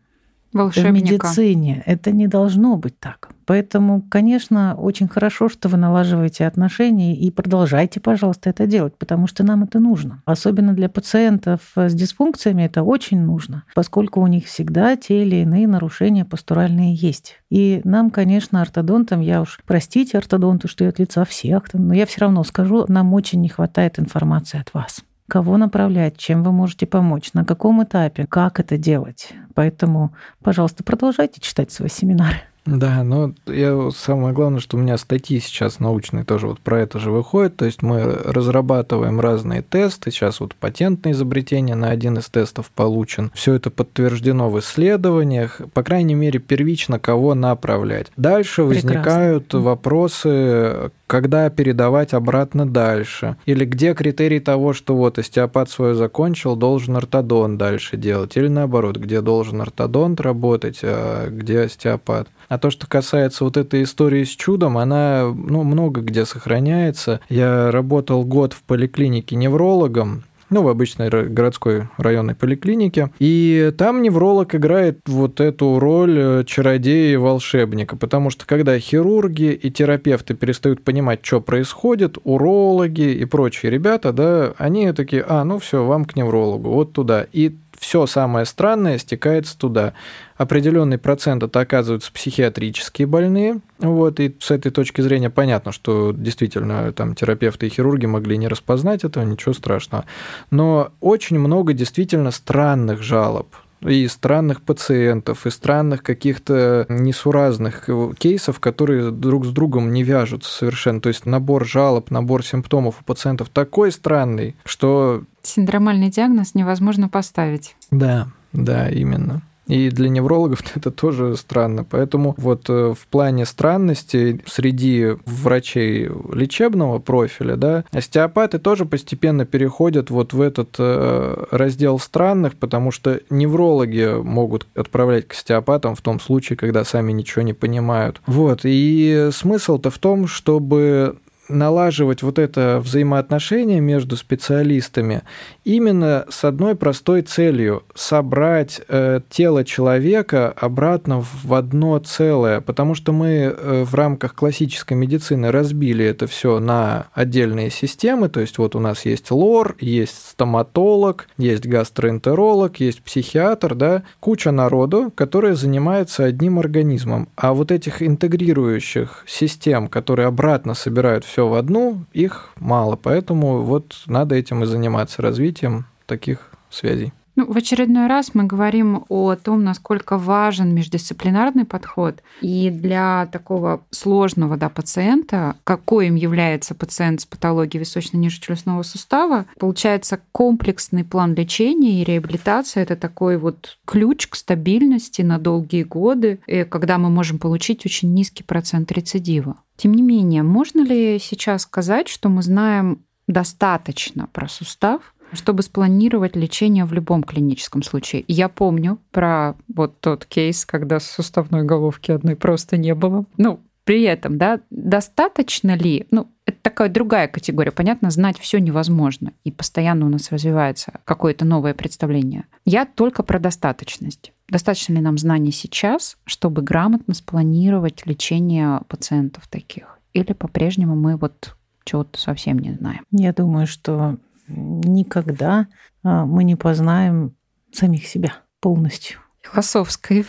в 0.52 0.90
медицине. 0.90 1.82
Это 1.86 2.12
не 2.12 2.28
должно 2.28 2.76
быть 2.76 2.98
так. 2.98 3.33
Поэтому, 3.46 4.02
конечно, 4.02 4.74
очень 4.74 5.08
хорошо, 5.08 5.48
что 5.48 5.68
вы 5.68 5.76
налаживаете 5.76 6.46
отношения 6.46 7.16
и 7.16 7.30
продолжайте, 7.30 8.00
пожалуйста, 8.00 8.50
это 8.50 8.66
делать, 8.66 8.96
потому 8.96 9.26
что 9.26 9.44
нам 9.44 9.64
это 9.64 9.80
нужно. 9.80 10.22
Особенно 10.24 10.72
для 10.72 10.88
пациентов 10.88 11.60
с 11.76 11.94
дисфункциями 11.94 12.62
это 12.62 12.82
очень 12.82 13.20
нужно, 13.20 13.64
поскольку 13.74 14.20
у 14.20 14.26
них 14.26 14.46
всегда 14.46 14.96
те 14.96 15.22
или 15.22 15.36
иные 15.36 15.66
нарушения 15.66 16.24
пастуральные 16.24 16.94
есть. 16.94 17.40
И 17.50 17.80
нам, 17.84 18.10
конечно, 18.10 18.60
ортодонтам, 18.62 19.20
я 19.20 19.42
уж 19.42 19.60
простите 19.66 20.18
ортодонту, 20.18 20.68
что 20.68 20.84
я 20.84 20.90
от 20.90 20.98
лица 20.98 21.24
всех, 21.24 21.64
но 21.72 21.94
я 21.94 22.06
все 22.06 22.22
равно 22.22 22.44
скажу, 22.44 22.84
нам 22.88 23.12
очень 23.14 23.40
не 23.40 23.48
хватает 23.48 23.98
информации 23.98 24.60
от 24.60 24.72
вас 24.74 25.04
кого 25.26 25.56
направлять, 25.56 26.16
чем 26.16 26.42
вы 26.42 26.52
можете 26.52 26.86
помочь, 26.86 27.32
на 27.32 27.44
каком 27.44 27.82
этапе, 27.82 28.26
как 28.26 28.60
это 28.60 28.76
делать. 28.76 29.30
Поэтому, 29.54 30.14
пожалуйста, 30.42 30.84
продолжайте 30.84 31.40
читать 31.40 31.72
свои 31.72 31.88
семинары. 31.88 32.36
Да, 32.66 33.02
но 33.02 33.32
я, 33.46 33.90
самое 33.90 34.32
главное, 34.32 34.60
что 34.60 34.76
у 34.76 34.80
меня 34.80 34.96
статьи 34.96 35.38
сейчас 35.38 35.80
научные 35.80 36.24
тоже 36.24 36.46
вот 36.46 36.60
про 36.60 36.80
это 36.80 36.98
же 36.98 37.10
выходят. 37.10 37.56
То 37.56 37.66
есть 37.66 37.82
мы 37.82 38.02
разрабатываем 38.02 39.20
разные 39.20 39.62
тесты. 39.62 40.10
Сейчас 40.10 40.40
вот 40.40 40.54
патентное 40.54 41.12
изобретение 41.12 41.76
на 41.76 41.90
один 41.90 42.18
из 42.18 42.28
тестов 42.30 42.70
получен. 42.70 43.30
Все 43.34 43.54
это 43.54 43.70
подтверждено 43.70 44.48
в 44.48 44.58
исследованиях. 44.60 45.60
По 45.74 45.82
крайней 45.82 46.14
мере, 46.14 46.38
первично 46.38 46.98
кого 46.98 47.34
направлять. 47.34 48.10
Дальше 48.16 48.64
Прекрасно. 48.64 48.88
возникают 48.90 49.54
вопросы, 49.54 50.90
когда 51.06 51.48
передавать 51.50 52.14
обратно 52.14 52.68
дальше. 52.68 53.36
Или 53.46 53.64
где 53.64 53.94
критерий 53.94 54.40
того, 54.40 54.72
что 54.72 54.94
вот 54.94 55.18
остеопат 55.18 55.70
свое 55.70 55.94
закончил, 55.94 56.56
должен 56.56 56.96
ортодонт 56.96 57.58
дальше 57.58 57.96
делать. 57.96 58.36
Или 58.36 58.48
наоборот, 58.48 58.96
где 58.96 59.20
должен 59.20 59.60
ортодонт 59.60 60.20
работать, 60.20 60.80
а 60.82 61.28
где 61.28 61.60
остеопат. 61.60 62.28
А 62.48 62.58
то, 62.58 62.70
что 62.70 62.86
касается 62.86 63.44
вот 63.44 63.56
этой 63.56 63.82
истории 63.82 64.24
с 64.24 64.30
чудом, 64.30 64.78
она 64.78 65.32
ну, 65.34 65.62
много 65.62 66.00
где 66.00 66.24
сохраняется. 66.24 67.20
Я 67.28 67.70
работал 67.70 68.24
год 68.24 68.52
в 68.52 68.62
поликлинике 68.62 69.36
неврологом, 69.36 70.24
ну, 70.50 70.62
в 70.62 70.68
обычной 70.68 71.10
городской 71.10 71.88
районной 71.96 72.34
поликлинике. 72.34 73.10
И 73.18 73.72
там 73.76 74.02
невролог 74.02 74.54
играет 74.54 75.00
вот 75.06 75.40
эту 75.40 75.78
роль 75.78 76.16
э, 76.16 76.44
чародея 76.46 77.14
и 77.14 77.16
волшебника, 77.16 77.96
потому 77.96 78.30
что 78.30 78.46
когда 78.46 78.78
хирурги 78.78 79.52
и 79.52 79.70
терапевты 79.70 80.34
перестают 80.34 80.82
понимать, 80.82 81.20
что 81.22 81.40
происходит, 81.40 82.18
урологи 82.24 83.12
и 83.12 83.24
прочие 83.24 83.70
ребята, 83.70 84.12
да, 84.12 84.54
они 84.58 84.92
такие, 84.92 85.24
а, 85.26 85.44
ну 85.44 85.58
все, 85.58 85.84
вам 85.84 86.04
к 86.04 86.16
неврологу, 86.16 86.70
вот 86.70 86.92
туда. 86.92 87.26
И 87.32 87.56
все 87.78 88.06
самое 88.06 88.46
странное 88.46 88.98
стекается 88.98 89.58
туда. 89.58 89.92
Определенный 90.36 90.98
процент 90.98 91.42
это 91.42 91.60
оказываются 91.60 92.12
психиатрические 92.12 93.06
больные. 93.06 93.60
Вот, 93.78 94.18
и 94.18 94.36
с 94.40 94.50
этой 94.50 94.70
точки 94.72 95.00
зрения 95.00 95.30
понятно, 95.30 95.70
что 95.72 96.12
действительно 96.12 96.92
там 96.92 97.14
терапевты 97.14 97.66
и 97.66 97.70
хирурги 97.70 98.06
могли 98.06 98.36
не 98.36 98.48
распознать 98.48 99.04
этого, 99.04 99.24
ничего 99.24 99.52
страшного. 99.52 100.04
Но 100.50 100.90
очень 101.00 101.38
много 101.38 101.72
действительно 101.72 102.30
странных 102.30 103.02
жалоб 103.02 103.54
и 103.80 104.08
странных 104.08 104.62
пациентов, 104.62 105.46
и 105.46 105.50
странных 105.50 106.02
каких-то 106.02 106.86
несуразных 106.88 107.88
кейсов, 108.18 108.58
которые 108.58 109.10
друг 109.10 109.44
с 109.46 109.50
другом 109.50 109.92
не 109.92 110.02
вяжутся 110.02 110.50
совершенно. 110.50 111.00
То 111.00 111.10
есть 111.10 111.26
набор 111.26 111.66
жалоб, 111.66 112.10
набор 112.10 112.44
симптомов 112.44 112.96
у 113.00 113.04
пациентов 113.04 113.50
такой 113.50 113.92
странный, 113.92 114.56
что... 114.64 115.22
Синдромальный 115.42 116.10
диагноз 116.10 116.54
невозможно 116.54 117.08
поставить. 117.08 117.76
Да, 117.90 118.28
да, 118.52 118.88
именно. 118.88 119.42
И 119.66 119.90
для 119.90 120.08
неврологов 120.08 120.60
это 120.74 120.90
тоже 120.90 121.36
странно. 121.36 121.84
Поэтому 121.84 122.34
вот 122.36 122.68
э, 122.68 122.94
в 122.96 123.06
плане 123.06 123.46
странностей 123.46 124.40
среди 124.46 125.16
врачей 125.24 126.10
лечебного 126.32 126.98
профиля, 126.98 127.56
да, 127.56 127.84
остеопаты 127.90 128.58
тоже 128.58 128.84
постепенно 128.84 129.46
переходят 129.46 130.10
вот 130.10 130.32
в 130.32 130.40
этот 130.40 130.76
э, 130.78 131.44
раздел 131.50 131.98
странных, 131.98 132.56
потому 132.56 132.90
что 132.90 133.20
неврологи 133.30 134.22
могут 134.22 134.66
отправлять 134.74 135.28
к 135.28 135.32
остеопатам 135.32 135.94
в 135.94 136.00
том 136.00 136.20
случае, 136.20 136.56
когда 136.56 136.84
сами 136.84 137.12
ничего 137.12 137.42
не 137.42 137.52
понимают. 137.52 138.20
Вот. 138.26 138.60
И 138.64 139.28
смысл-то 139.32 139.90
в 139.90 139.98
том, 139.98 140.26
чтобы 140.26 141.16
налаживать 141.54 142.22
вот 142.22 142.38
это 142.38 142.80
взаимоотношение 142.82 143.80
между 143.80 144.16
специалистами 144.16 145.22
именно 145.64 146.26
с 146.28 146.44
одной 146.44 146.74
простой 146.74 147.22
целью– 147.22 147.84
собрать 147.94 148.80
э, 148.88 149.20
тело 149.30 149.64
человека 149.64 150.52
обратно 150.56 151.20
в 151.20 151.54
одно 151.54 151.98
целое, 151.98 152.60
потому 152.60 152.94
что 152.94 153.12
мы 153.12 153.28
э, 153.28 153.84
в 153.84 153.94
рамках 153.94 154.34
классической 154.34 154.94
медицины 154.94 155.50
разбили 155.50 156.04
это 156.04 156.26
все 156.26 156.58
на 156.58 157.06
отдельные 157.14 157.70
системы, 157.70 158.28
то 158.28 158.40
есть 158.40 158.58
вот 158.58 158.74
у 158.74 158.80
нас 158.80 159.04
есть 159.04 159.30
лор, 159.30 159.76
есть 159.80 160.30
стоматолог, 160.30 161.28
есть 161.38 161.66
гастроэнтеролог, 161.66 162.80
есть 162.80 163.02
психиатр, 163.02 163.74
да, 163.74 164.02
куча 164.20 164.50
народу, 164.50 165.12
которая 165.14 165.54
занимается 165.54 166.24
одним 166.24 166.58
организмом, 166.58 167.28
а 167.36 167.54
вот 167.54 167.70
этих 167.70 168.02
интегрирующих 168.02 169.24
систем, 169.26 169.88
которые 169.88 170.26
обратно 170.26 170.74
собирают 170.74 171.24
все 171.24 171.43
в 171.48 171.54
одну, 171.54 172.04
их 172.12 172.50
мало. 172.56 172.96
Поэтому 172.96 173.62
вот 173.62 174.02
надо 174.06 174.34
этим 174.34 174.62
и 174.62 174.66
заниматься, 174.66 175.22
развитием 175.22 175.86
таких 176.06 176.50
связей. 176.70 177.12
Ну, 177.36 177.52
в 177.52 177.56
очередной 177.56 178.06
раз 178.06 178.30
мы 178.34 178.44
говорим 178.44 179.04
о 179.08 179.34
том, 179.34 179.64
насколько 179.64 180.18
важен 180.18 180.72
междисциплинарный 180.72 181.64
подход. 181.64 182.22
И 182.40 182.70
для 182.70 183.26
такого 183.32 183.82
сложного 183.90 184.56
да, 184.56 184.68
пациента, 184.68 185.56
какой 185.64 186.08
им 186.08 186.14
является 186.14 186.74
пациент 186.74 187.22
с 187.22 187.26
патологией 187.26 187.80
височно-нижечелюстного 187.80 188.82
сустава, 188.82 189.46
получается 189.58 190.20
комплексный 190.30 191.04
план 191.04 191.34
лечения 191.34 192.00
и 192.00 192.04
реабилитации. 192.04 192.82
Это 192.82 192.94
такой 192.94 193.36
вот 193.36 193.78
ключ 193.84 194.28
к 194.28 194.36
стабильности 194.36 195.22
на 195.22 195.38
долгие 195.38 195.82
годы, 195.82 196.38
когда 196.70 196.98
мы 196.98 197.10
можем 197.10 197.38
получить 197.38 197.84
очень 197.84 198.14
низкий 198.14 198.44
процент 198.44 198.92
рецидива. 198.92 199.56
Тем 199.76 199.92
не 199.94 200.02
менее, 200.02 200.44
можно 200.44 200.82
ли 200.82 201.18
сейчас 201.18 201.62
сказать, 201.62 202.08
что 202.08 202.28
мы 202.28 202.42
знаем 202.42 203.00
достаточно 203.26 204.26
про 204.26 204.48
сустав, 204.48 205.13
чтобы 205.34 205.62
спланировать 205.62 206.36
лечение 206.36 206.84
в 206.84 206.92
любом 206.92 207.22
клиническом 207.22 207.82
случае. 207.82 208.24
Я 208.28 208.48
помню 208.48 208.98
про 209.10 209.54
вот 209.74 210.00
тот 210.00 210.24
кейс, 210.24 210.64
когда 210.64 211.00
суставной 211.00 211.64
головки 211.64 212.10
одной 212.10 212.36
просто 212.36 212.76
не 212.76 212.94
было. 212.94 213.24
Ну, 213.36 213.60
при 213.84 214.02
этом, 214.02 214.38
да, 214.38 214.60
достаточно 214.70 215.76
ли, 215.76 216.06
ну, 216.10 216.28
это 216.46 216.58
такая 216.62 216.88
другая 216.88 217.28
категория. 217.28 217.70
Понятно, 217.70 218.10
знать 218.10 218.38
все 218.38 218.58
невозможно, 218.58 219.32
и 219.44 219.52
постоянно 219.52 220.06
у 220.06 220.08
нас 220.08 220.32
развивается 220.32 221.00
какое-то 221.04 221.44
новое 221.44 221.74
представление. 221.74 222.44
Я 222.64 222.86
только 222.86 223.22
про 223.22 223.38
достаточность. 223.38 224.32
Достаточно 224.48 224.94
ли 224.94 225.00
нам 225.00 225.18
знаний 225.18 225.52
сейчас, 225.52 226.16
чтобы 226.24 226.62
грамотно 226.62 227.14
спланировать 227.14 228.06
лечение 228.06 228.80
пациентов 228.88 229.48
таких? 229.48 229.98
Или 230.14 230.32
по-прежнему 230.32 230.96
мы 230.96 231.16
вот 231.16 231.54
чего-то 231.84 232.18
совсем 232.18 232.58
не 232.58 232.72
знаем? 232.72 233.04
Я 233.10 233.32
думаю, 233.32 233.66
что 233.66 234.16
никогда 234.46 235.68
а, 236.02 236.26
мы 236.26 236.44
не 236.44 236.56
познаем 236.56 237.34
самих 237.72 238.06
себя 238.06 238.34
полностью. 238.60 239.20
Философской. 239.42 240.24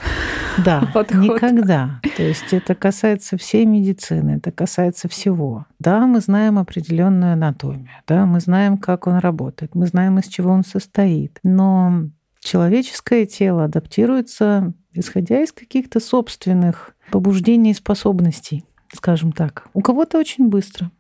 Да, 0.64 0.90
подход. 0.94 1.22
никогда. 1.22 2.02
То 2.16 2.24
есть 2.24 2.54
это 2.54 2.76
касается 2.76 3.38
всей 3.38 3.66
медицины, 3.66 4.38
это 4.38 4.52
касается 4.52 5.08
всего. 5.08 5.66
Да, 5.80 6.06
мы 6.06 6.20
знаем 6.20 6.58
определенную 6.58 7.34
анатомию, 7.34 7.90
да, 8.08 8.26
мы 8.26 8.40
знаем, 8.40 8.78
как 8.78 9.08
он 9.08 9.18
работает, 9.18 9.76
мы 9.76 9.88
знаем, 9.88 10.20
из 10.20 10.28
чего 10.28 10.52
он 10.52 10.64
состоит. 10.64 11.40
Но 11.44 12.10
человеческое 12.40 13.26
тело 13.26 13.66
адаптируется, 13.66 14.74
исходя 14.94 15.42
из 15.42 15.52
каких-то 15.52 16.00
собственных 16.00 16.96
побуждений 17.12 17.72
и 17.72 17.76
способностей, 17.76 18.66
скажем 18.94 19.32
так. 19.32 19.68
У 19.74 19.82
кого-то 19.82 20.18
очень 20.18 20.48
быстро, 20.48 20.92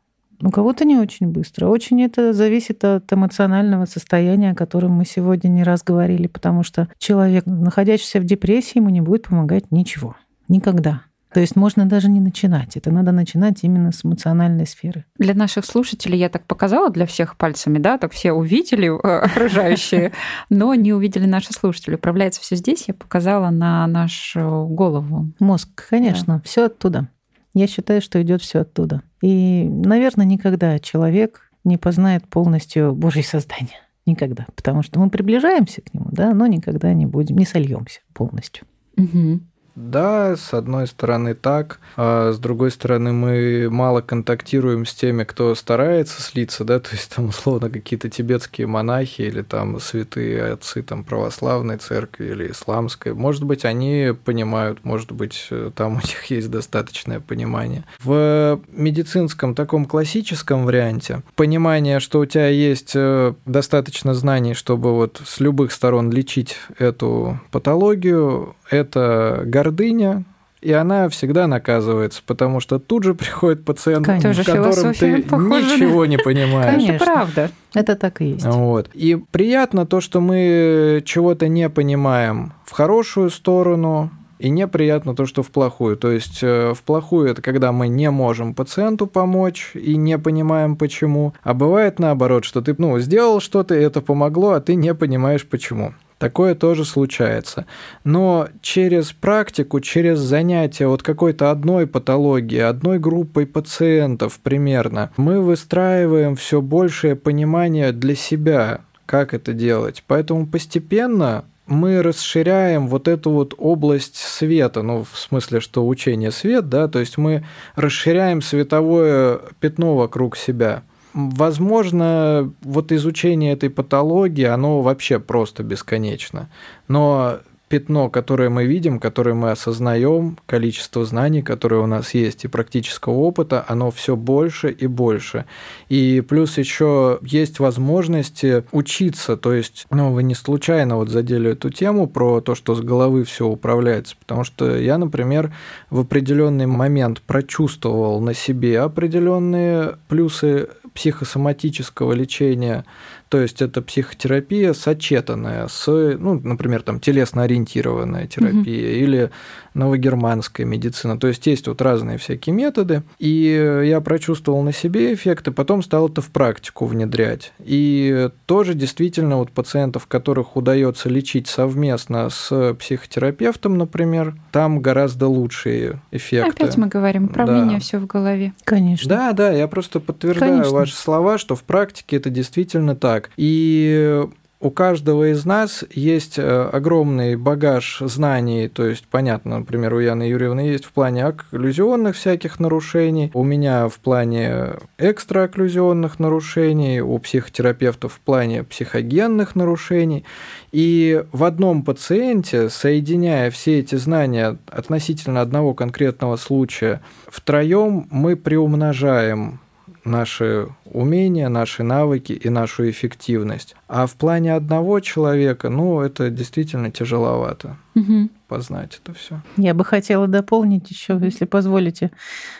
у 0.41 0.49
кого-то 0.49 0.85
не 0.85 0.97
очень 0.97 1.27
быстро. 1.27 1.67
Очень 1.67 2.03
это 2.03 2.33
зависит 2.33 2.83
от 2.83 3.11
эмоционального 3.11 3.85
состояния, 3.85 4.51
о 4.51 4.55
котором 4.55 4.91
мы 4.91 5.05
сегодня 5.05 5.49
не 5.49 5.63
раз 5.63 5.83
говорили, 5.83 6.27
потому 6.27 6.63
что 6.63 6.87
человек, 6.97 7.45
находящийся 7.45 8.19
в 8.19 8.25
депрессии, 8.25 8.77
ему 8.77 8.89
не 8.89 9.01
будет 9.01 9.27
помогать 9.27 9.71
ничего. 9.71 10.15
Никогда. 10.47 11.01
То 11.35 11.41
есть 11.41 11.57
можно 11.57 11.85
даже 11.85 12.09
не 12.09 12.21
начинать. 12.21 12.77
Это 12.77 12.91
надо 12.91 13.11
начинать 13.11 13.61
именно 13.63 13.91
с 13.91 14.05
эмоциональной 14.05 14.65
сферы. 14.65 15.03
Для 15.17 15.33
наших 15.33 15.65
слушателей 15.65 16.17
я 16.17 16.29
так 16.29 16.45
показала 16.45 16.89
для 16.89 17.05
всех 17.05 17.35
пальцами, 17.35 17.77
да, 17.77 17.97
так 17.97 18.13
все 18.13 18.31
увидели 18.31 18.87
э, 18.87 19.19
окружающие, 19.25 20.13
но 20.49 20.73
не 20.75 20.93
увидели 20.93 21.25
наши 21.25 21.51
слушатели. 21.51 21.95
Управляется 21.95 22.39
все 22.39 22.55
здесь, 22.55 22.85
я 22.87 22.93
показала 22.93 23.49
на 23.49 23.85
нашу 23.85 24.65
голову. 24.69 25.29
Мозг, 25.39 25.89
конечно, 25.89 26.35
да. 26.35 26.41
все 26.45 26.67
оттуда. 26.67 27.09
Я 27.55 27.67
считаю, 27.67 28.01
что 28.01 28.21
идет 28.21 28.41
все 28.41 28.59
оттуда. 28.59 29.01
И, 29.21 29.67
наверное, 29.67 30.25
никогда 30.25 30.77
человек 30.77 31.49
не 31.63 31.77
познает 31.77 32.27
полностью 32.27 32.93
Божье 32.93 33.23
создание. 33.23 33.79
Никогда. 34.05 34.45
Потому 34.55 34.83
что 34.83 34.99
мы 34.99 35.09
приближаемся 35.09 35.81
к 35.81 35.93
нему, 35.93 36.09
да, 36.11 36.33
но 36.33 36.45
никогда 36.45 36.93
не 36.93 37.05
будем, 37.07 37.37
не 37.37 37.45
сольемся 37.45 38.01
полностью. 38.13 38.65
Угу. 38.97 39.39
Да, 39.75 40.37
с 40.37 40.53
одной 40.53 40.87
стороны 40.87 41.35
так, 41.35 41.79
а 41.97 42.31
с 42.31 42.39
другой 42.39 42.71
стороны 42.71 43.11
мы 43.11 43.69
мало 43.69 43.99
контактируем 44.01 44.85
с 44.85 44.93
теми, 44.93 45.25
кто 45.25 45.53
старается 45.53 46.21
слиться, 46.21 46.63
да, 46.63 46.79
то 46.85 46.91
есть 46.91 47.13
там 47.13 47.29
условно 47.29 47.69
какие-то 47.69 48.09
тибетские 48.09 48.67
монахи 48.67 49.23
или 49.23 49.41
там 49.41 49.79
святые 49.79 50.53
отцы 50.53 50.81
там 50.81 51.03
православной 51.03 51.77
церкви 51.77 52.31
или 52.31 52.51
исламской. 52.51 53.13
Может 53.13 53.43
быть, 53.43 53.65
они 53.65 54.13
понимают, 54.23 54.85
может 54.85 55.11
быть, 55.11 55.49
там 55.75 55.93
у 55.93 55.95
них 55.97 56.23
есть 56.29 56.49
достаточное 56.49 57.19
понимание. 57.19 57.83
В 58.01 58.61
медицинском 58.71 59.55
таком 59.55 59.85
классическом 59.85 60.65
варианте 60.65 61.21
понимание, 61.35 61.99
что 61.99 62.19
у 62.19 62.25
тебя 62.25 62.47
есть 62.47 62.93
э, 62.95 63.33
достаточно 63.45 64.13
знаний, 64.13 64.53
чтобы 64.53 64.93
вот 64.93 65.21
с 65.25 65.39
любых 65.39 65.71
сторон 65.71 66.11
лечить 66.11 66.55
эту 66.77 67.39
патологию, 67.51 68.55
это 68.69 69.43
гордыня, 69.65 70.23
и 70.61 70.71
она 70.71 71.09
всегда 71.09 71.47
наказывается, 71.47 72.21
потому 72.25 72.59
что 72.59 72.79
тут 72.79 73.03
же 73.03 73.13
приходит 73.13 73.63
пациент, 73.63 74.05
Конечно. 74.05 74.33
в 74.33 74.45
котором 74.45 74.93
ты 74.93 75.23
похоже. 75.23 75.75
ничего 75.75 76.05
не 76.05 76.17
понимаешь. 76.17 76.73
Конечно, 76.73 76.93
Это 76.93 77.05
правда. 77.05 77.51
Это 77.73 77.95
так 77.95 78.21
и 78.21 78.25
есть. 78.29 78.45
Вот. 78.45 78.89
И 78.93 79.15
приятно 79.31 79.85
то, 79.85 80.01
что 80.01 80.21
мы 80.21 81.03
чего-то 81.05 81.47
не 81.47 81.69
понимаем 81.69 82.53
в 82.65 82.71
хорошую 82.71 83.29
сторону, 83.29 84.11
и 84.37 84.49
неприятно 84.49 85.15
то, 85.15 85.25
что 85.25 85.43
в 85.43 85.49
плохую. 85.49 85.95
То 85.95 86.11
есть 86.11 86.39
э, 86.43 86.73
в 86.73 86.83
плохую 86.83 87.29
это 87.29 87.41
когда 87.41 87.71
мы 87.71 87.87
не 87.87 88.11
можем 88.11 88.53
пациенту 88.53 89.07
помочь 89.07 89.71
и 89.75 89.95
не 89.95 90.17
понимаем 90.19 90.75
почему. 90.75 91.33
А 91.41 91.53
бывает 91.53 91.99
наоборот, 91.99 92.43
что 92.43 92.61
ты 92.61 92.75
ну, 92.77 92.99
сделал 92.99 93.39
что-то, 93.39 93.75
и 93.75 93.81
это 93.81 94.01
помогло, 94.01 94.51
а 94.51 94.59
ты 94.59 94.75
не 94.75 94.93
понимаешь 94.93 95.47
почему. 95.47 95.93
Такое 96.25 96.55
тоже 96.55 96.85
случается. 96.85 97.67
Но 98.03 98.47
через 98.63 99.11
практику, 99.11 99.79
через 99.79 100.17
занятия 100.17 100.87
вот 100.87 101.03
какой-то 101.03 101.51
одной 101.51 101.85
патологии, 101.85 102.57
одной 102.57 102.97
группой 102.97 103.45
пациентов 103.45 104.39
примерно, 104.41 105.11
мы 105.17 105.39
выстраиваем 105.39 106.35
все 106.35 106.61
большее 106.61 107.15
понимание 107.15 107.91
для 107.91 108.15
себя, 108.15 108.79
как 109.05 109.35
это 109.35 109.53
делать. 109.53 110.03
Поэтому 110.07 110.47
постепенно 110.47 111.45
мы 111.67 112.01
расширяем 112.01 112.87
вот 112.87 113.07
эту 113.07 113.29
вот 113.29 113.53
область 113.59 114.15
света, 114.15 114.81
ну, 114.81 115.03
в 115.03 115.19
смысле, 115.19 115.59
что 115.59 115.87
учение 115.87 116.31
свет, 116.31 116.69
да, 116.69 116.87
то 116.87 116.97
есть 116.97 117.19
мы 117.19 117.45
расширяем 117.75 118.41
световое 118.41 119.41
пятно 119.59 119.95
вокруг 119.95 120.37
себя. 120.37 120.81
Возможно, 121.15 122.51
вот 122.61 122.91
изучение 122.91 123.53
этой 123.53 123.69
патологии, 123.69 124.43
оно 124.43 124.81
вообще 124.81 125.17
просто 125.17 125.63
бесконечно. 125.63 126.49
Но 126.89 127.39
пятно, 127.69 128.09
которое 128.09 128.49
мы 128.49 128.65
видим, 128.65 128.99
которое 128.99 129.33
мы 129.33 129.51
осознаем, 129.51 130.37
количество 130.45 131.05
знаний, 131.05 131.41
которые 131.41 131.81
у 131.81 131.85
нас 131.87 132.13
есть, 132.13 132.43
и 132.43 132.49
практического 132.49 133.13
опыта, 133.13 133.63
оно 133.65 133.91
все 133.91 134.17
больше 134.17 134.69
и 134.71 134.87
больше. 134.87 135.45
И 135.87 136.19
плюс 136.19 136.57
еще 136.57 137.19
есть 137.21 137.59
возможности 137.59 138.65
учиться, 138.73 139.37
то 139.37 139.53
есть, 139.53 139.87
ну, 139.91 140.11
вы 140.11 140.21
не 140.23 140.35
случайно 140.35 140.97
вот 140.97 141.07
задели 141.07 141.51
эту 141.51 141.69
тему 141.69 142.07
про 142.07 142.41
то, 142.41 142.55
что 142.55 142.75
с 142.75 142.81
головы 142.81 143.23
все 143.23 143.47
управляется, 143.47 144.17
потому 144.19 144.43
что 144.43 144.77
я, 144.77 144.97
например, 144.97 145.53
в 145.89 146.01
определенный 146.01 146.65
момент 146.65 147.21
прочувствовал 147.21 148.19
на 148.19 148.33
себе 148.33 148.81
определенные 148.81 149.95
плюсы 150.09 150.67
психосоматического 150.95 152.13
лечения, 152.13 152.85
то 153.29 153.39
есть 153.39 153.61
это 153.61 153.81
психотерапия 153.81 154.73
сочетанная 154.73 155.67
с, 155.67 155.87
ну, 155.87 156.39
например, 156.41 156.83
там 156.83 156.99
телесно-ориентированная 156.99 158.27
терапия 158.27 158.61
угу. 158.61 159.03
или 159.03 159.31
новогерманская 159.73 160.65
медицина. 160.65 161.19
То 161.19 161.27
есть 161.27 161.45
есть 161.47 161.67
вот 161.67 161.81
разные 161.81 162.17
всякие 162.17 162.55
методы. 162.55 163.03
И 163.19 163.81
я 163.83 163.99
прочувствовал 164.01 164.61
на 164.61 164.71
себе 164.71 165.13
эффекты, 165.13 165.51
потом 165.51 165.83
стал 165.83 166.07
это 166.07 166.21
в 166.21 166.29
практику 166.29 166.85
внедрять. 166.85 167.51
И 167.59 168.29
тоже 168.45 168.73
действительно 168.73 169.37
вот 169.37 169.51
пациентов, 169.51 170.07
которых 170.07 170.55
удается 170.55 171.09
лечить 171.09 171.47
совместно 171.47 172.29
с 172.29 172.73
психотерапевтом, 172.75 173.77
например, 173.77 174.35
там 174.51 174.79
гораздо 174.79 175.27
лучшие 175.27 176.01
эффекты. 176.11 176.63
Опять 176.63 176.77
мы 176.77 176.87
говорим, 176.87 177.25
управление 177.25 177.79
да. 177.79 177.83
все 177.83 177.97
в 177.97 178.07
голове. 178.07 178.53
Конечно. 178.63 179.09
Да, 179.09 179.33
да, 179.33 179.51
я 179.51 179.67
просто 179.67 179.99
подтверждаю 179.99 180.51
Конечно. 180.53 180.73
ваши 180.73 180.95
слова, 180.95 181.37
что 181.37 181.55
в 181.55 181.63
практике 181.63 182.17
это 182.17 182.29
действительно 182.29 182.95
так. 182.95 183.14
И 183.37 184.23
у 184.65 184.71
каждого 184.71 185.31
из 185.31 185.45
нас 185.45 185.83
есть 185.91 186.39
э, 186.39 186.69
огромный 186.73 187.35
багаж 187.35 187.97
знаний, 187.99 188.67
то 188.67 188.85
есть, 188.85 189.05
понятно, 189.05 189.59
например, 189.59 189.93
у 189.93 189.99
Яны 189.99 190.23
Юрьевны 190.23 190.61
есть 190.61 190.85
в 190.85 190.91
плане 190.91 191.25
окклюзионных 191.25 192.15
всяких 192.15 192.59
нарушений, 192.59 193.29
у 193.35 193.43
меня 193.43 193.87
в 193.89 193.99
плане 193.99 194.77
экстраокклюзионных 194.97 196.19
нарушений, 196.19 196.99
у 197.01 197.19
психотерапевтов 197.19 198.13
в 198.13 198.19
плане 198.21 198.63
психогенных 198.63 199.55
нарушений. 199.55 200.25
И 200.71 201.23
в 201.31 201.43
одном 201.43 201.83
пациенте, 201.83 202.69
соединяя 202.69 203.51
все 203.51 203.79
эти 203.79 203.95
знания 203.95 204.57
относительно 204.67 205.41
одного 205.41 205.75
конкретного 205.75 206.37
случая, 206.37 207.01
втроем 207.27 208.07
мы 208.09 208.35
приумножаем 208.35 209.59
наши 210.05 210.67
умения, 210.85 211.49
наши 211.49 211.83
навыки 211.83 212.31
и 212.33 212.49
нашу 212.49 212.89
эффективность. 212.89 213.75
А 213.87 214.05
в 214.05 214.15
плане 214.15 214.53
одного 214.53 214.99
человека, 214.99 215.69
ну, 215.69 216.01
это 216.01 216.29
действительно 216.29 216.91
тяжеловато. 216.91 217.77
Угу 217.95 218.29
познать 218.47 218.99
это 219.03 219.13
все. 219.17 219.41
Я 219.57 219.73
бы 219.73 219.83
хотела 219.83 220.27
дополнить 220.27 220.89
еще, 220.89 221.19
если 221.21 221.45
позволите. 221.45 222.11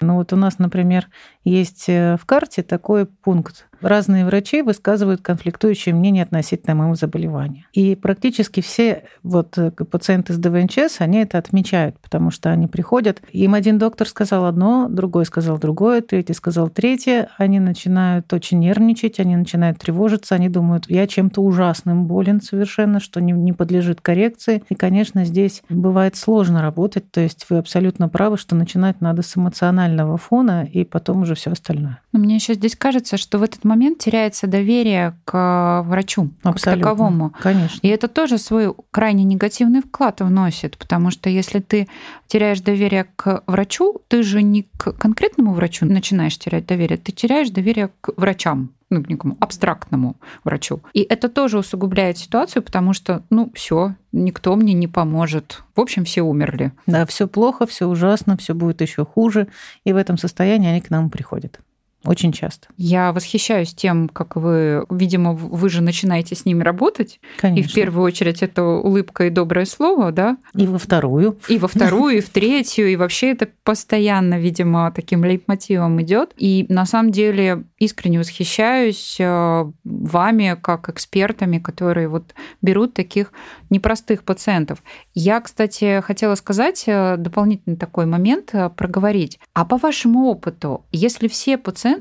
Ну 0.01 0.15
вот 0.15 0.33
у 0.33 0.35
нас, 0.35 0.59
например, 0.59 1.07
есть 1.43 1.85
э, 1.87 2.17
в 2.19 2.25
карте 2.25 2.63
такой 2.63 3.05
пункт. 3.05 3.67
Разные 3.85 4.25
врачи 4.25 4.63
высказывают 4.63 5.21
конфликтующие 5.21 5.93
мнения 5.93 6.23
относительно 6.23 6.73
моего 6.73 6.95
заболевания. 6.95 7.67
И 7.71 7.95
практически 7.95 8.61
все 8.61 9.03
вот 9.21 9.59
э, 9.59 9.69
пациенты 9.69 10.33
с 10.33 10.37
ДВНЧС, 10.39 11.01
они 11.01 11.19
это 11.19 11.37
отмечают, 11.37 11.99
потому 11.99 12.31
что 12.31 12.49
они 12.49 12.65
приходят, 12.65 13.21
им 13.31 13.53
один 13.53 13.77
доктор 13.77 14.07
сказал 14.07 14.45
одно, 14.45 14.87
другой 14.89 15.27
сказал 15.27 15.59
другое, 15.59 16.01
третий 16.01 16.33
сказал 16.33 16.69
третье, 16.69 17.29
они 17.37 17.59
начинают 17.59 18.33
очень 18.33 18.57
нервничать, 18.57 19.19
они 19.19 19.35
начинают 19.35 19.77
тревожиться, 19.77 20.33
они 20.33 20.49
думают, 20.49 20.85
я 20.89 21.05
чем-то 21.05 21.41
ужасным 21.41 22.07
болен 22.07 22.41
совершенно, 22.41 22.99
что 22.99 23.21
не, 23.21 23.33
не 23.33 23.53
подлежит 23.53 24.01
коррекции. 24.01 24.63
И, 24.67 24.73
конечно, 24.73 25.25
здесь 25.25 25.61
бывает 25.69 26.15
сложно 26.15 26.63
работать, 26.63 27.11
то 27.11 27.21
есть 27.21 27.45
вы 27.51 27.59
абсолютно 27.59 28.09
правы, 28.09 28.39
что 28.39 28.55
начинать 28.55 28.99
надо 28.99 29.21
с 29.21 29.37
эмоционального 29.37 30.17
фона 30.17 30.63
и 30.65 30.83
потом 30.85 31.21
уже 31.21 31.35
все 31.35 31.51
остальное. 31.51 31.99
Но 32.13 32.19
мне 32.19 32.33
еще 32.33 32.55
здесь 32.55 32.75
кажется, 32.75 33.17
что 33.17 33.37
в 33.37 33.43
этот 33.43 33.63
момент 33.63 33.74
теряется 33.97 34.47
доверие 34.47 35.17
к 35.25 35.83
врачу, 35.85 36.29
абсолютно. 36.43 36.71
к 36.71 36.89
таковому. 36.89 37.33
Конечно. 37.41 37.79
И 37.81 37.89
это 37.89 38.07
тоже 38.07 38.37
свой 38.37 38.73
крайне 38.91 39.23
негативный 39.23 39.81
вклад 39.81 40.21
вносит, 40.21 40.77
потому 40.77 41.11
что 41.11 41.29
если 41.29 41.59
ты 41.59 41.87
теряешь 42.27 42.61
доверие 42.61 43.05
к 43.15 43.43
врачу, 43.47 44.01
ты 44.07 44.23
же 44.23 44.41
не 44.41 44.63
к 44.77 44.93
конкретному 44.93 45.53
врачу 45.53 45.85
начинаешь 45.85 46.37
терять 46.37 46.65
доверие, 46.65 46.97
ты 46.97 47.11
теряешь 47.11 47.49
доверие 47.49 47.89
к 48.01 48.11
врачам 48.17 48.71
ну, 48.89 49.03
некому 49.07 49.37
абстрактному 49.39 50.15
врачу. 50.43 50.81
И 50.93 51.01
это 51.01 51.29
тоже 51.29 51.59
усугубляет 51.59 52.17
ситуацию, 52.17 52.63
потому 52.63 52.93
что, 52.93 53.23
ну, 53.29 53.51
все, 53.55 53.95
никто 54.11 54.55
мне 54.55 54.73
не 54.73 54.87
поможет. 54.87 55.63
В 55.75 55.81
общем, 55.81 56.05
все 56.05 56.21
умерли. 56.21 56.71
Да, 56.85 57.05
все 57.05 57.27
плохо, 57.27 57.65
все 57.65 57.87
ужасно, 57.87 58.37
все 58.37 58.53
будет 58.53 58.81
еще 58.81 59.05
хуже. 59.05 59.47
И 59.83 59.93
в 59.93 59.97
этом 59.97 60.17
состоянии 60.17 60.69
они 60.69 60.81
к 60.81 60.89
нам 60.89 61.09
приходят. 61.09 61.59
Очень 62.05 62.31
часто. 62.31 62.67
Я 62.77 63.11
восхищаюсь 63.11 63.73
тем, 63.73 64.09
как 64.09 64.35
вы, 64.35 64.85
видимо, 64.89 65.33
вы 65.33 65.69
же 65.69 65.81
начинаете 65.81 66.35
с 66.35 66.45
ними 66.45 66.63
работать. 66.63 67.19
Конечно. 67.39 67.67
И 67.67 67.71
в 67.71 67.73
первую 67.73 68.05
очередь 68.05 68.43
это 68.43 68.63
улыбка 68.63 69.25
и 69.25 69.29
доброе 69.29 69.65
слово, 69.65 70.11
да? 70.11 70.37
И 70.53 70.67
во 70.67 70.77
вторую. 70.77 71.39
И 71.49 71.57
во 71.57 71.67
вторую, 71.67 72.17
и 72.17 72.21
в 72.21 72.29
третью. 72.29 72.91
И 72.91 72.95
вообще 72.95 73.31
это 73.31 73.47
постоянно, 73.63 74.39
видимо, 74.39 74.91
таким 74.91 75.23
лейтмотивом 75.23 76.01
идет. 76.01 76.33
И 76.37 76.65
на 76.69 76.85
самом 76.85 77.11
деле 77.11 77.63
искренне 77.79 78.19
восхищаюсь 78.19 79.17
э, 79.19 79.65
вами 79.83 80.57
как 80.61 80.89
экспертами, 80.89 81.57
которые 81.57 82.07
вот 82.07 82.35
берут 82.61 82.93
таких 82.93 83.31
непростых 83.69 84.23
пациентов. 84.23 84.83
Я, 85.13 85.41
кстати, 85.41 86.01
хотела 86.01 86.35
сказать 86.35 86.83
э, 86.85 87.15
дополнительный 87.17 87.77
такой 87.77 88.05
момент, 88.05 88.51
э, 88.53 88.69
проговорить. 88.69 89.39
А 89.53 89.65
по 89.65 89.77
вашему 89.77 90.27
опыту, 90.27 90.85
если 90.91 91.27
все 91.27 91.57
пациенты 91.57 91.94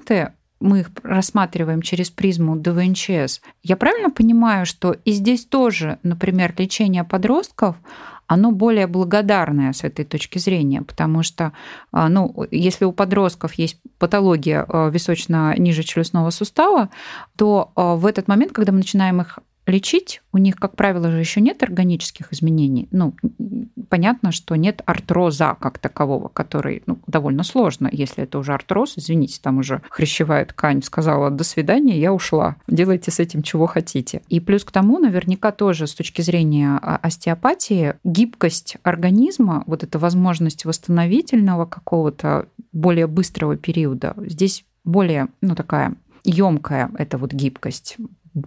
мы 0.60 0.80
их 0.80 0.90
рассматриваем 1.02 1.82
через 1.82 2.10
призму 2.10 2.56
ДВНЧС. 2.56 3.42
Я 3.62 3.76
правильно 3.76 4.10
понимаю, 4.10 4.64
что 4.66 4.92
и 4.92 5.12
здесь 5.12 5.44
тоже, 5.44 5.98
например, 6.02 6.54
лечение 6.56 7.04
подростков, 7.04 7.76
оно 8.26 8.52
более 8.52 8.86
благодарное 8.86 9.74
с 9.74 9.84
этой 9.84 10.06
точки 10.06 10.38
зрения, 10.38 10.80
потому 10.80 11.22
что, 11.22 11.52
э, 11.92 12.06
ну, 12.08 12.46
если 12.50 12.86
у 12.86 12.92
подростков 12.92 13.52
есть 13.54 13.78
патология 13.98 14.64
височно-ниже 14.90 15.82
челюстного 15.82 16.30
сустава, 16.30 16.88
то 17.36 17.72
в 17.76 18.06
этот 18.06 18.26
момент, 18.26 18.52
когда 18.52 18.72
мы 18.72 18.78
начинаем 18.78 19.20
их 19.20 19.38
лечить, 19.66 20.22
у 20.32 20.38
них, 20.38 20.56
как 20.56 20.76
правило, 20.76 21.10
же 21.10 21.18
еще 21.18 21.40
нет 21.40 21.62
органических 21.62 22.32
изменений. 22.32 22.88
Ну, 22.90 23.14
понятно, 23.88 24.32
что 24.32 24.56
нет 24.56 24.82
артроза 24.84 25.56
как 25.60 25.78
такового, 25.78 26.28
который 26.28 26.82
ну, 26.86 26.98
довольно 27.06 27.42
сложно. 27.44 27.88
Если 27.90 28.24
это 28.24 28.38
уже 28.38 28.52
артроз, 28.52 28.94
извините, 28.96 29.38
там 29.42 29.58
уже 29.58 29.82
хрящевая 29.90 30.44
ткань 30.44 30.82
сказала 30.82 31.30
«до 31.30 31.44
свидания, 31.44 31.98
я 31.98 32.12
ушла, 32.12 32.56
делайте 32.68 33.10
с 33.10 33.20
этим 33.20 33.42
чего 33.42 33.66
хотите». 33.66 34.22
И 34.28 34.40
плюс 34.40 34.64
к 34.64 34.70
тому, 34.70 34.98
наверняка 34.98 35.52
тоже 35.52 35.86
с 35.86 35.94
точки 35.94 36.22
зрения 36.22 36.78
а, 36.82 36.96
остеопатии, 36.96 37.94
гибкость 38.04 38.76
организма, 38.82 39.64
вот 39.66 39.82
эта 39.82 39.98
возможность 39.98 40.64
восстановительного 40.64 41.64
какого-то 41.66 42.48
более 42.72 43.06
быстрого 43.06 43.56
периода, 43.56 44.14
здесь 44.18 44.64
более, 44.84 45.28
ну, 45.40 45.54
такая 45.54 45.94
емкая 46.24 46.90
эта 46.98 47.18
вот 47.18 47.32
гибкость 47.32 47.96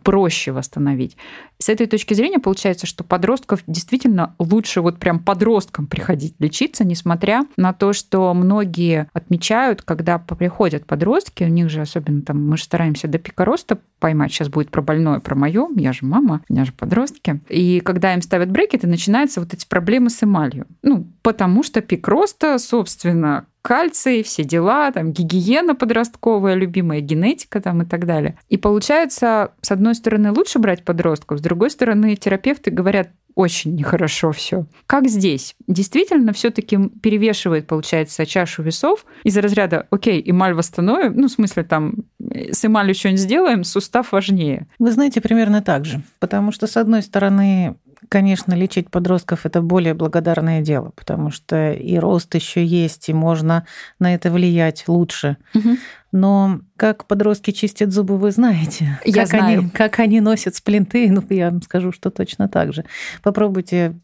проще 0.04 0.52
восстановить. 0.52 1.18
С 1.60 1.70
этой 1.70 1.88
точки 1.88 2.14
зрения 2.14 2.40
получается, 2.40 2.86
что 2.86 3.04
подростков 3.04 3.64
действительно 3.66 4.36
лучше 4.38 4.82
вот 4.82 5.00
прям 5.00 5.20
подросткам 5.20 5.88
приходить 5.88 6.36
лечиться, 6.40 6.84
несмотря 6.84 7.46
на 7.58 7.74
то, 7.74 7.94
что 7.94 8.34
многие 8.34 9.10
отмечают, 9.14 9.82
когда 9.82 10.20
приходят 10.20 10.86
подростки, 10.86 11.44
у 11.44 11.48
них 11.48 11.70
же 11.70 11.82
особенно 11.82 12.22
там, 12.22 12.48
мы 12.48 12.58
же 12.58 12.64
стараемся 12.64 13.08
до 13.08 13.18
пика 13.18 13.44
роста 13.44 13.80
поймать, 14.00 14.32
сейчас 14.32 14.50
будет 14.50 14.70
про 14.70 14.84
больное, 14.84 15.20
про 15.20 15.36
мое, 15.36 15.68
я 15.76 15.94
же 15.94 16.06
мама, 16.06 16.42
у 16.48 16.54
меня 16.54 16.66
же 16.66 16.74
подростки. 16.74 17.42
И 17.50 17.80
когда 17.80 18.14
им 18.14 18.22
ставят 18.22 18.52
брекеты, 18.52 18.86
начинаются 18.86 19.40
вот 19.40 19.54
эти 19.54 19.66
проблемы 19.66 20.12
с 20.12 20.22
эмалью. 20.24 20.68
Ну, 20.84 21.08
потому 21.24 21.64
что 21.64 21.82
пик 21.82 22.08
роста, 22.08 22.60
собственно, 22.60 23.48
кальций, 23.68 24.24
все 24.24 24.46
дела, 24.46 24.92
там 24.94 25.12
гигиена 25.12 25.76
подростковая, 25.76 26.54
любимая 26.54 27.02
генетика 27.02 27.60
там 27.60 27.82
и 27.82 27.86
так 27.86 28.06
далее. 28.06 28.40
И 28.48 28.56
получается, 28.56 29.52
с 29.60 29.72
одной 29.72 29.94
стороны, 29.94 30.32
лучше 30.32 30.58
брать 30.60 30.86
подростков, 30.86 31.40
с 31.40 31.42
другой 31.48 31.70
стороны, 31.70 32.16
терапевты 32.16 32.72
говорят, 32.72 33.10
очень 33.38 33.76
нехорошо 33.76 34.32
все. 34.32 34.66
Как 34.88 35.08
здесь? 35.08 35.56
Действительно, 35.68 36.34
все-таки 36.34 36.90
перевешивает, 36.90 37.68
получается, 37.68 38.26
чашу 38.26 38.64
весов 38.64 39.06
из 39.24 39.38
разряда, 39.38 39.86
окей, 39.92 40.24
эмаль 40.26 40.56
восстановим, 40.56 41.14
ну, 41.16 41.28
в 41.28 41.32
смысле, 41.32 41.64
там, 41.64 41.98
с 42.20 42.66
эмалью 42.66 42.96
что-нибудь 42.96 43.22
сделаем, 43.22 43.64
сустав 43.64 44.12
важнее. 44.12 44.66
Вы 44.80 44.92
знаете, 44.92 45.22
примерно 45.22 45.62
так 45.62 45.86
же. 45.86 46.02
Потому 46.20 46.52
что, 46.52 46.66
с 46.66 46.78
одной 46.78 47.04
стороны, 47.04 47.76
Конечно, 48.10 48.54
лечить 48.54 48.90
подростков 48.92 49.46
это 49.46 49.62
более 49.62 49.94
благодарное 49.94 50.62
дело, 50.62 50.92
потому 50.96 51.32
что 51.32 51.72
и 51.72 51.98
рост 51.98 52.34
еще 52.36 52.64
есть, 52.64 53.10
и 53.10 53.14
можно 53.14 53.66
на 54.00 54.14
это 54.14 54.32
влиять 54.32 54.84
лучше. 54.88 55.38
Угу. 55.56 55.78
Но 56.12 56.62
как 56.78 57.06
подростки 57.06 57.52
чистят 57.52 57.92
зубы, 57.92 58.18
вы 58.18 58.32
знаете. 58.32 59.00
Я 59.04 59.22
как 59.22 59.28
знаю. 59.28 59.60
Они, 59.60 59.70
как 59.70 60.00
они 60.00 60.22
носят 60.22 60.56
сплинты, 60.56 61.10
ну, 61.12 61.24
я 61.30 61.50
вам 61.50 61.62
скажу, 61.62 61.92
что 61.92 62.10
точно 62.10 62.48
так 62.48 62.74
же. 62.74 62.86
Попробуйте 63.24 63.96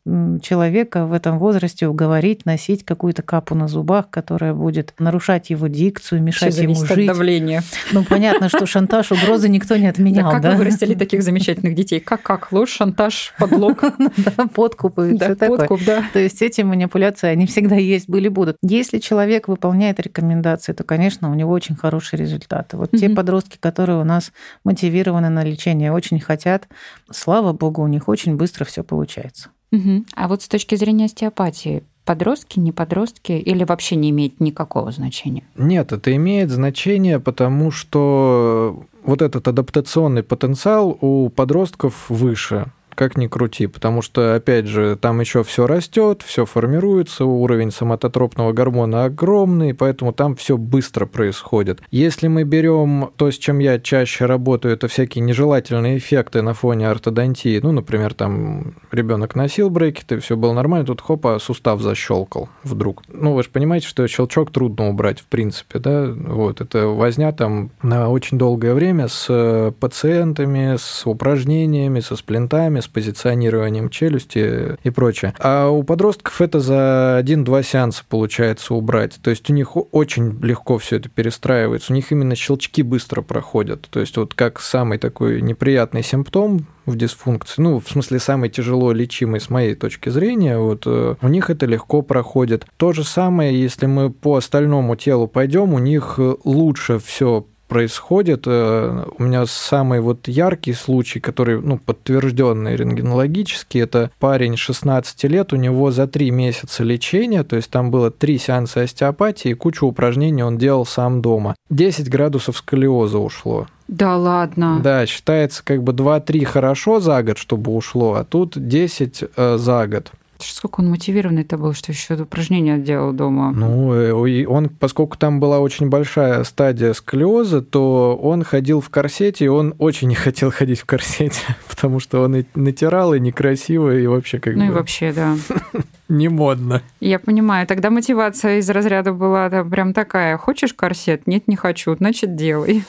человека 0.41 1.05
в 1.05 1.13
этом 1.13 1.39
возрасте 1.39 1.87
уговорить 1.87 2.45
носить 2.45 2.83
какую-то 2.83 3.21
капу 3.21 3.55
на 3.55 3.67
зубах, 3.67 4.09
которая 4.09 4.53
будет 4.53 4.93
нарушать 4.99 5.49
его 5.49 5.67
дикцию, 5.67 6.21
мешать 6.21 6.57
ему 6.57 6.75
жить. 6.75 6.91
от 6.91 7.05
давления. 7.05 7.63
Ну, 7.91 8.03
понятно, 8.03 8.49
что 8.49 8.65
шантаж, 8.65 9.11
угрозы 9.11 9.49
никто 9.49 9.77
не 9.77 9.87
отменял. 9.87 10.31
Да, 10.31 10.39
как 10.39 10.51
вы 10.53 10.57
вырастили 10.57 10.95
таких 10.95 11.23
замечательных 11.23 11.75
детей? 11.75 11.99
Как-как? 11.99 12.51
Ложь, 12.51 12.71
шантаж, 12.71 13.33
подлог. 13.37 13.83
Да, 14.17 14.47
подкуп 14.47 14.99
и 14.99 15.17
все 15.17 15.35
такое. 15.35 15.67
да. 15.85 16.03
То 16.13 16.19
есть 16.19 16.41
эти 16.41 16.61
манипуляции, 16.61 17.27
они 17.27 17.47
всегда 17.47 17.75
есть, 17.75 18.07
были, 18.07 18.27
будут. 18.27 18.57
Если 18.61 18.99
человек 18.99 19.47
выполняет 19.47 19.99
рекомендации, 19.99 20.73
то, 20.73 20.83
конечно, 20.83 21.31
у 21.31 21.33
него 21.33 21.51
очень 21.51 21.75
хороший 21.75 21.93
хорошие 21.93 22.19
результаты. 22.63 22.77
Вот 22.77 22.93
mm-hmm. 22.93 22.99
те 22.99 23.09
подростки, 23.09 23.57
которые 23.59 23.99
у 23.99 24.03
нас 24.03 24.31
мотивированы 24.63 25.29
на 25.29 25.43
лечение, 25.43 25.91
очень 25.91 26.19
хотят, 26.19 26.67
слава 27.11 27.53
богу, 27.53 27.81
у 27.81 27.87
них 27.87 28.07
очень 28.07 28.35
быстро 28.35 28.65
все 28.65 28.83
получается. 28.83 29.49
Угу. 29.71 30.05
А 30.15 30.27
вот 30.27 30.43
с 30.43 30.47
точки 30.47 30.75
зрения 30.75 31.05
остеопатии, 31.05 31.83
подростки, 32.05 32.59
не 32.59 32.71
подростки 32.71 33.31
или 33.31 33.63
вообще 33.63 33.95
не 33.95 34.11
имеет 34.11 34.39
никакого 34.39 34.91
значения? 34.91 35.43
Нет, 35.57 35.91
это 35.91 36.15
имеет 36.15 36.51
значение, 36.51 37.19
потому 37.19 37.71
что 37.71 38.85
вот 39.03 39.21
этот 39.23 39.47
адаптационный 39.47 40.21
потенциал 40.21 40.95
у 41.01 41.29
подростков 41.29 42.09
выше 42.09 42.67
как 42.95 43.17
ни 43.17 43.27
крути, 43.27 43.67
потому 43.67 44.01
что, 44.01 44.35
опять 44.35 44.67
же, 44.67 44.97
там 44.99 45.19
еще 45.19 45.43
все 45.43 45.67
растет, 45.67 46.23
все 46.23 46.45
формируется, 46.45 47.25
уровень 47.25 47.71
соматотропного 47.71 48.53
гормона 48.53 49.05
огромный, 49.05 49.73
поэтому 49.73 50.13
там 50.13 50.35
все 50.35 50.57
быстро 50.57 51.05
происходит. 51.05 51.81
Если 51.91 52.27
мы 52.27 52.43
берем 52.43 53.11
то, 53.15 53.31
с 53.31 53.37
чем 53.37 53.59
я 53.59 53.79
чаще 53.79 54.25
работаю, 54.25 54.73
это 54.73 54.87
всякие 54.87 55.23
нежелательные 55.23 55.97
эффекты 55.97 56.41
на 56.41 56.53
фоне 56.53 56.89
ортодонтии, 56.89 57.59
ну, 57.61 57.71
например, 57.71 58.13
там 58.13 58.75
ребенок 58.91 59.35
носил 59.35 59.69
брекеты, 59.69 60.19
все 60.19 60.35
было 60.37 60.53
нормально, 60.53 60.85
тут 60.85 61.01
хопа, 61.01 61.39
сустав 61.39 61.81
защелкал 61.81 62.49
вдруг. 62.63 63.03
Ну, 63.07 63.33
вы 63.33 63.43
же 63.43 63.49
понимаете, 63.49 63.87
что 63.87 64.07
щелчок 64.07 64.51
трудно 64.51 64.89
убрать, 64.89 65.19
в 65.19 65.25
принципе, 65.25 65.79
да, 65.79 66.07
вот, 66.07 66.61
это 66.61 66.87
возня 66.87 67.31
там 67.31 67.71
на 67.81 68.09
очень 68.09 68.37
долгое 68.37 68.73
время 68.73 69.07
с 69.07 69.73
пациентами, 69.79 70.75
с 70.77 71.05
упражнениями, 71.05 71.99
со 71.99 72.15
сплинтами, 72.15 72.79
с 72.83 72.87
позиционированием 72.87 73.89
челюсти 73.89 74.77
и 74.83 74.89
прочее. 74.89 75.33
А 75.39 75.69
у 75.69 75.83
подростков 75.83 76.41
это 76.41 76.59
за 76.59 77.17
один-два 77.17 77.63
сеанса 77.63 78.03
получается 78.07 78.73
убрать. 78.73 79.19
То 79.21 79.29
есть 79.29 79.49
у 79.49 79.53
них 79.53 79.75
очень 79.93 80.39
легко 80.41 80.77
все 80.77 80.97
это 80.97 81.09
перестраивается. 81.09 81.93
У 81.93 81.95
них 81.95 82.11
именно 82.11 82.35
щелчки 82.35 82.83
быстро 82.83 83.21
проходят. 83.21 83.87
То 83.89 83.99
есть 83.99 84.17
вот 84.17 84.33
как 84.33 84.59
самый 84.59 84.97
такой 84.97 85.41
неприятный 85.41 86.03
симптом 86.03 86.67
в 86.85 86.97
дисфункции, 86.97 87.61
ну, 87.61 87.79
в 87.79 87.87
смысле, 87.87 88.19
самый 88.19 88.49
тяжело 88.49 88.91
лечимый 88.91 89.39
с 89.39 89.49
моей 89.49 89.73
точки 89.73 90.09
зрения, 90.09 90.57
вот 90.57 90.83
э, 90.85 91.15
у 91.21 91.27
них 91.29 91.49
это 91.49 91.65
легко 91.65 92.01
проходит. 92.01 92.65
То 92.75 92.91
же 92.91 93.05
самое, 93.05 93.59
если 93.59 93.85
мы 93.85 94.09
по 94.09 94.35
остальному 94.35 94.95
телу 94.97 95.27
пойдем, 95.27 95.73
у 95.73 95.79
них 95.79 96.19
лучше 96.43 96.99
все 96.99 97.45
происходит. 97.73 98.43
Э, 98.45 99.03
у 99.17 99.23
меня 99.23 99.47
самый 99.47 99.99
вот 99.99 100.27
яркий 100.27 100.73
случай, 100.73 101.19
который 101.19 101.59
ну, 101.59 101.79
подтвержденный 101.79 102.75
рентгенологически, 102.75 103.79
это 103.79 104.11
парень 104.19 104.57
16 104.57 105.23
лет, 105.23 105.53
у 105.53 105.55
него 105.55 105.89
за 105.89 106.05
3 106.05 106.29
месяца 106.29 106.83
лечения, 106.83 107.43
то 107.43 107.55
есть 107.55 107.71
там 107.71 107.89
было 107.89 108.11
3 108.11 108.37
сеанса 108.37 108.81
остеопатии, 108.81 109.49
и 109.49 109.55
кучу 109.55 109.87
упражнений 109.87 110.43
он 110.43 110.59
делал 110.59 110.85
сам 110.85 111.23
дома. 111.23 111.55
10 111.71 112.11
градусов 112.11 112.57
сколиоза 112.57 113.17
ушло. 113.17 113.65
Да 113.87 114.17
ладно. 114.17 114.79
Да, 114.83 115.07
считается 115.07 115.65
как 115.65 115.81
бы 115.81 115.93
2-3 115.93 116.45
хорошо 116.45 116.99
за 116.99 117.23
год, 117.23 117.39
чтобы 117.39 117.71
ушло, 117.71 118.13
а 118.13 118.23
тут 118.23 118.53
10 118.55 119.23
э, 119.35 119.57
за 119.57 119.87
год. 119.87 120.11
Сколько 120.39 120.81
он 120.81 120.89
мотивированный-то 120.89 121.57
был, 121.57 121.73
что 121.73 121.91
еще 121.91 122.15
упражнения 122.15 122.77
делал 122.77 123.13
дома? 123.13 123.51
Ну, 123.51 123.93
э, 123.93 124.45
он, 124.45 124.69
поскольку 124.69 125.17
там 125.17 125.39
была 125.39 125.59
очень 125.59 125.89
большая 125.89 126.43
стадия 126.43 126.93
сколиоза, 126.93 127.61
то 127.61 128.19
он 128.21 128.43
ходил 128.43 128.81
в 128.81 128.89
корсете, 128.89 129.45
и 129.45 129.47
он 129.47 129.73
очень 129.79 130.07
не 130.09 130.15
хотел 130.15 130.51
ходить 130.51 130.79
в 130.79 130.85
корсете, 130.85 131.41
потому 131.69 131.99
что 131.99 132.21
он 132.23 132.35
и 132.35 132.45
натирал, 132.55 133.13
и 133.13 133.19
некрасиво, 133.19 133.95
и 133.95 134.05
вообще 134.07 134.39
как 134.39 134.55
ну 134.55 134.61
бы... 134.61 134.65
Ну 134.65 134.71
и 134.71 134.75
вообще, 134.75 135.13
да. 135.13 135.35
Не 136.09 136.27
модно. 136.27 136.81
Я 136.99 137.17
понимаю. 137.17 137.65
Тогда 137.65 137.89
мотивация 137.89 138.59
из 138.59 138.69
разряда 138.69 139.13
была 139.13 139.49
да, 139.49 139.63
прям 139.63 139.93
такая. 139.93 140.37
Хочешь 140.37 140.73
корсет? 140.73 141.25
Нет, 141.27 141.47
не 141.47 141.55
хочу. 141.55 141.95
Значит, 141.95 142.35
делай. 142.35 142.83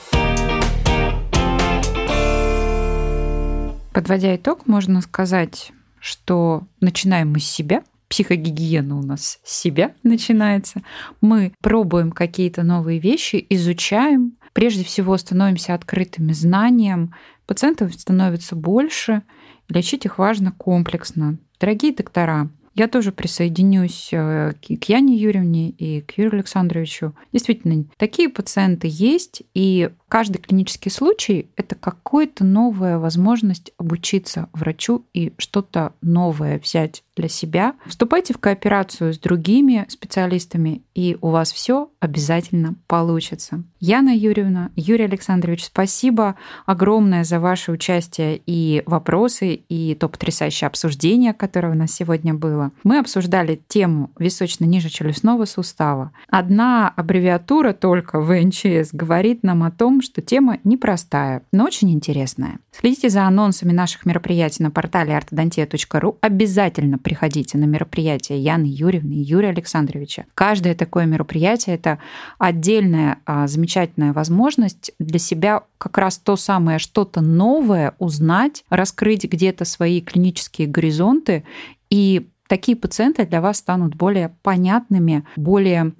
Подводя 3.93 4.35
итог, 4.35 4.67
можно 4.67 5.01
сказать, 5.01 5.71
что 6.05 6.67
начинаем 6.81 7.31
мы 7.31 7.39
с 7.39 7.45
себя, 7.45 7.83
психогигиена 8.09 8.95
у 8.95 9.01
нас 9.01 9.39
с 9.43 9.59
себя 9.59 9.95
начинается. 10.03 10.83
Мы 11.19 11.51
пробуем 11.61 12.11
какие-то 12.11 12.61
новые 12.61 12.99
вещи, 12.99 13.43
изучаем, 13.49 14.37
прежде 14.53 14.83
всего 14.83 15.17
становимся 15.17 15.73
открытыми 15.73 16.31
знаниям, 16.31 17.15
пациентов 17.47 17.95
становится 17.95 18.55
больше, 18.55 19.23
лечить 19.67 20.05
их 20.05 20.19
важно 20.19 20.51
комплексно. 20.51 21.39
Дорогие 21.59 21.91
доктора, 21.91 22.51
я 22.75 22.87
тоже 22.87 23.11
присоединюсь 23.11 24.09
э, 24.11 24.53
к 24.61 24.83
Яне 24.83 25.15
Юрьевне 25.15 25.71
и 25.71 26.01
к 26.01 26.19
Юрию 26.19 26.35
Александровичу. 26.35 27.15
Действительно, 27.33 27.85
такие 27.97 28.29
пациенты 28.29 28.87
есть, 28.91 29.41
и 29.55 29.89
каждый 30.15 30.37
клинический 30.37 30.89
случай— 30.89 31.49
это 31.57 31.75
какая-то 31.75 32.45
новая 32.45 32.99
возможность 32.99 33.73
обучиться 33.77 34.47
врачу 34.53 35.03
и 35.13 35.33
что-то 35.37 35.91
новое 36.01 36.57
взять 36.57 37.03
для 37.17 37.27
себя. 37.27 37.75
Вступайте 37.85 38.33
в 38.33 38.37
кооперацию 38.37 39.13
с 39.13 39.19
другими 39.19 39.85
специалистами, 39.89 40.83
и 40.93 41.17
у 41.21 41.29
вас 41.29 41.51
все 41.51 41.89
обязательно 41.99 42.75
получится. 42.87 43.63
Яна 43.79 44.15
Юрьевна, 44.15 44.71
Юрий 44.75 45.05
Александрович, 45.05 45.65
спасибо 45.65 46.35
огромное 46.65 47.23
за 47.23 47.39
ваше 47.39 47.71
участие 47.71 48.41
и 48.45 48.83
вопросы, 48.85 49.53
и 49.53 49.95
то 49.95 50.09
потрясающее 50.09 50.67
обсуждение, 50.67 51.33
которое 51.33 51.71
у 51.71 51.75
нас 51.75 51.91
сегодня 51.91 52.33
было. 52.33 52.71
Мы 52.83 52.99
обсуждали 52.99 53.61
тему 53.67 54.11
височно-нижечелюстного 54.17 55.45
сустава. 55.45 56.11
Одна 56.29 56.89
аббревиатура 56.89 57.73
только 57.73 58.19
в 58.19 58.33
НЧС 58.33 58.89
говорит 58.93 59.43
нам 59.43 59.63
о 59.63 59.71
том, 59.71 60.01
что 60.05 60.21
тема 60.21 60.59
непростая, 60.63 61.41
но 61.51 61.65
очень 61.65 61.91
интересная. 61.91 62.59
Следите 62.71 63.09
за 63.09 63.23
анонсами 63.23 63.71
наших 63.71 64.05
мероприятий 64.05 64.63
на 64.63 64.71
портале 64.71 65.13
ortodontia.ru. 65.13 66.17
Обязательно 66.21 66.97
приходите 66.97 67.57
на 67.57 67.65
мероприятие 67.65 68.39
Яны 68.39 68.65
Юрьевны 68.65 69.13
и 69.13 69.21
Юрия 69.21 69.49
Александровича. 69.49 70.25
Каждое 70.35 70.75
такое 70.75 71.05
мероприятие– 71.05 71.75
это 71.77 71.99
отдельная 72.37 73.19
а, 73.25 73.47
замечательная 73.47 74.13
возможность 74.13 74.91
для 74.99 75.19
себя 75.19 75.63
как 75.77 75.97
раз 75.97 76.17
то 76.17 76.35
самое 76.35 76.79
что-то 76.79 77.21
новое 77.21 77.95
узнать, 77.99 78.63
раскрыть 78.69 79.25
где-то 79.25 79.65
свои 79.65 80.01
клинические 80.01 80.67
горизонты 80.67 81.43
и 81.89 82.27
такие 82.47 82.77
пациенты 82.77 83.25
для 83.25 83.41
вас 83.41 83.57
станут 83.57 83.95
более 83.95 84.35
понятными, 84.41 85.25
более 85.35 85.93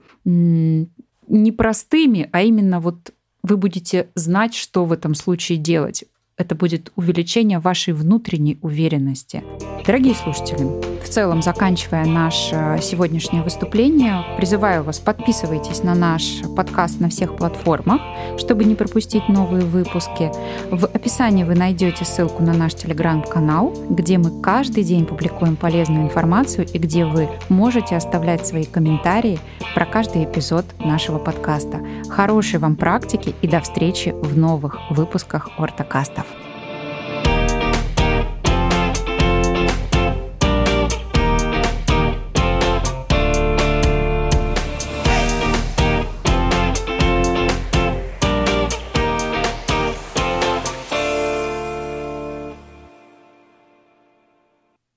непростыми, 1.27 2.29
а 2.31 2.41
именно 2.41 2.79
вот 2.79 3.11
вы 3.45 3.57
будете 3.57 4.09
знать, 4.15 4.55
что 4.55 4.85
в 4.85 4.91
этом 4.91 5.15
случае 5.15 5.57
делать 5.57 6.05
это 6.37 6.55
будет 6.55 6.91
увеличение 6.95 7.59
вашей 7.59 7.93
внутренней 7.93 8.59
уверенности. 8.61 9.43
Дорогие 9.85 10.15
слушатели, 10.15 10.65
в 11.03 11.07
целом, 11.07 11.43
заканчивая 11.43 12.05
наше 12.05 12.79
сегодняшнее 12.81 13.43
выступление, 13.43 14.23
призываю 14.35 14.83
вас, 14.83 14.99
подписывайтесь 14.99 15.83
на 15.83 15.93
наш 15.93 16.41
подкаст 16.57 16.99
на 16.99 17.09
всех 17.09 17.37
платформах, 17.37 18.01
чтобы 18.37 18.63
не 18.65 18.73
пропустить 18.73 19.29
новые 19.29 19.63
выпуски. 19.63 20.31
В 20.71 20.85
описании 20.85 21.43
вы 21.43 21.53
найдете 21.53 22.03
ссылку 22.03 22.41
на 22.41 22.53
наш 22.53 22.73
телеграм-канал, 22.73 23.73
где 23.89 24.17
мы 24.17 24.41
каждый 24.41 24.83
день 24.83 25.05
публикуем 25.05 25.55
полезную 25.55 26.05
информацию 26.05 26.67
и 26.73 26.79
где 26.79 27.05
вы 27.05 27.29
можете 27.47 27.95
оставлять 27.95 28.45
свои 28.47 28.65
комментарии 28.65 29.39
про 29.75 29.85
каждый 29.85 30.23
эпизод 30.23 30.65
нашего 30.79 31.19
подкаста. 31.19 31.79
Хорошей 32.09 32.59
вам 32.59 32.75
практики 32.75 33.35
и 33.43 33.47
до 33.47 33.61
встречи 33.61 34.09
в 34.09 34.35
новых 34.35 34.79
выпусках 34.89 35.49
Ортокастов. 35.57 36.24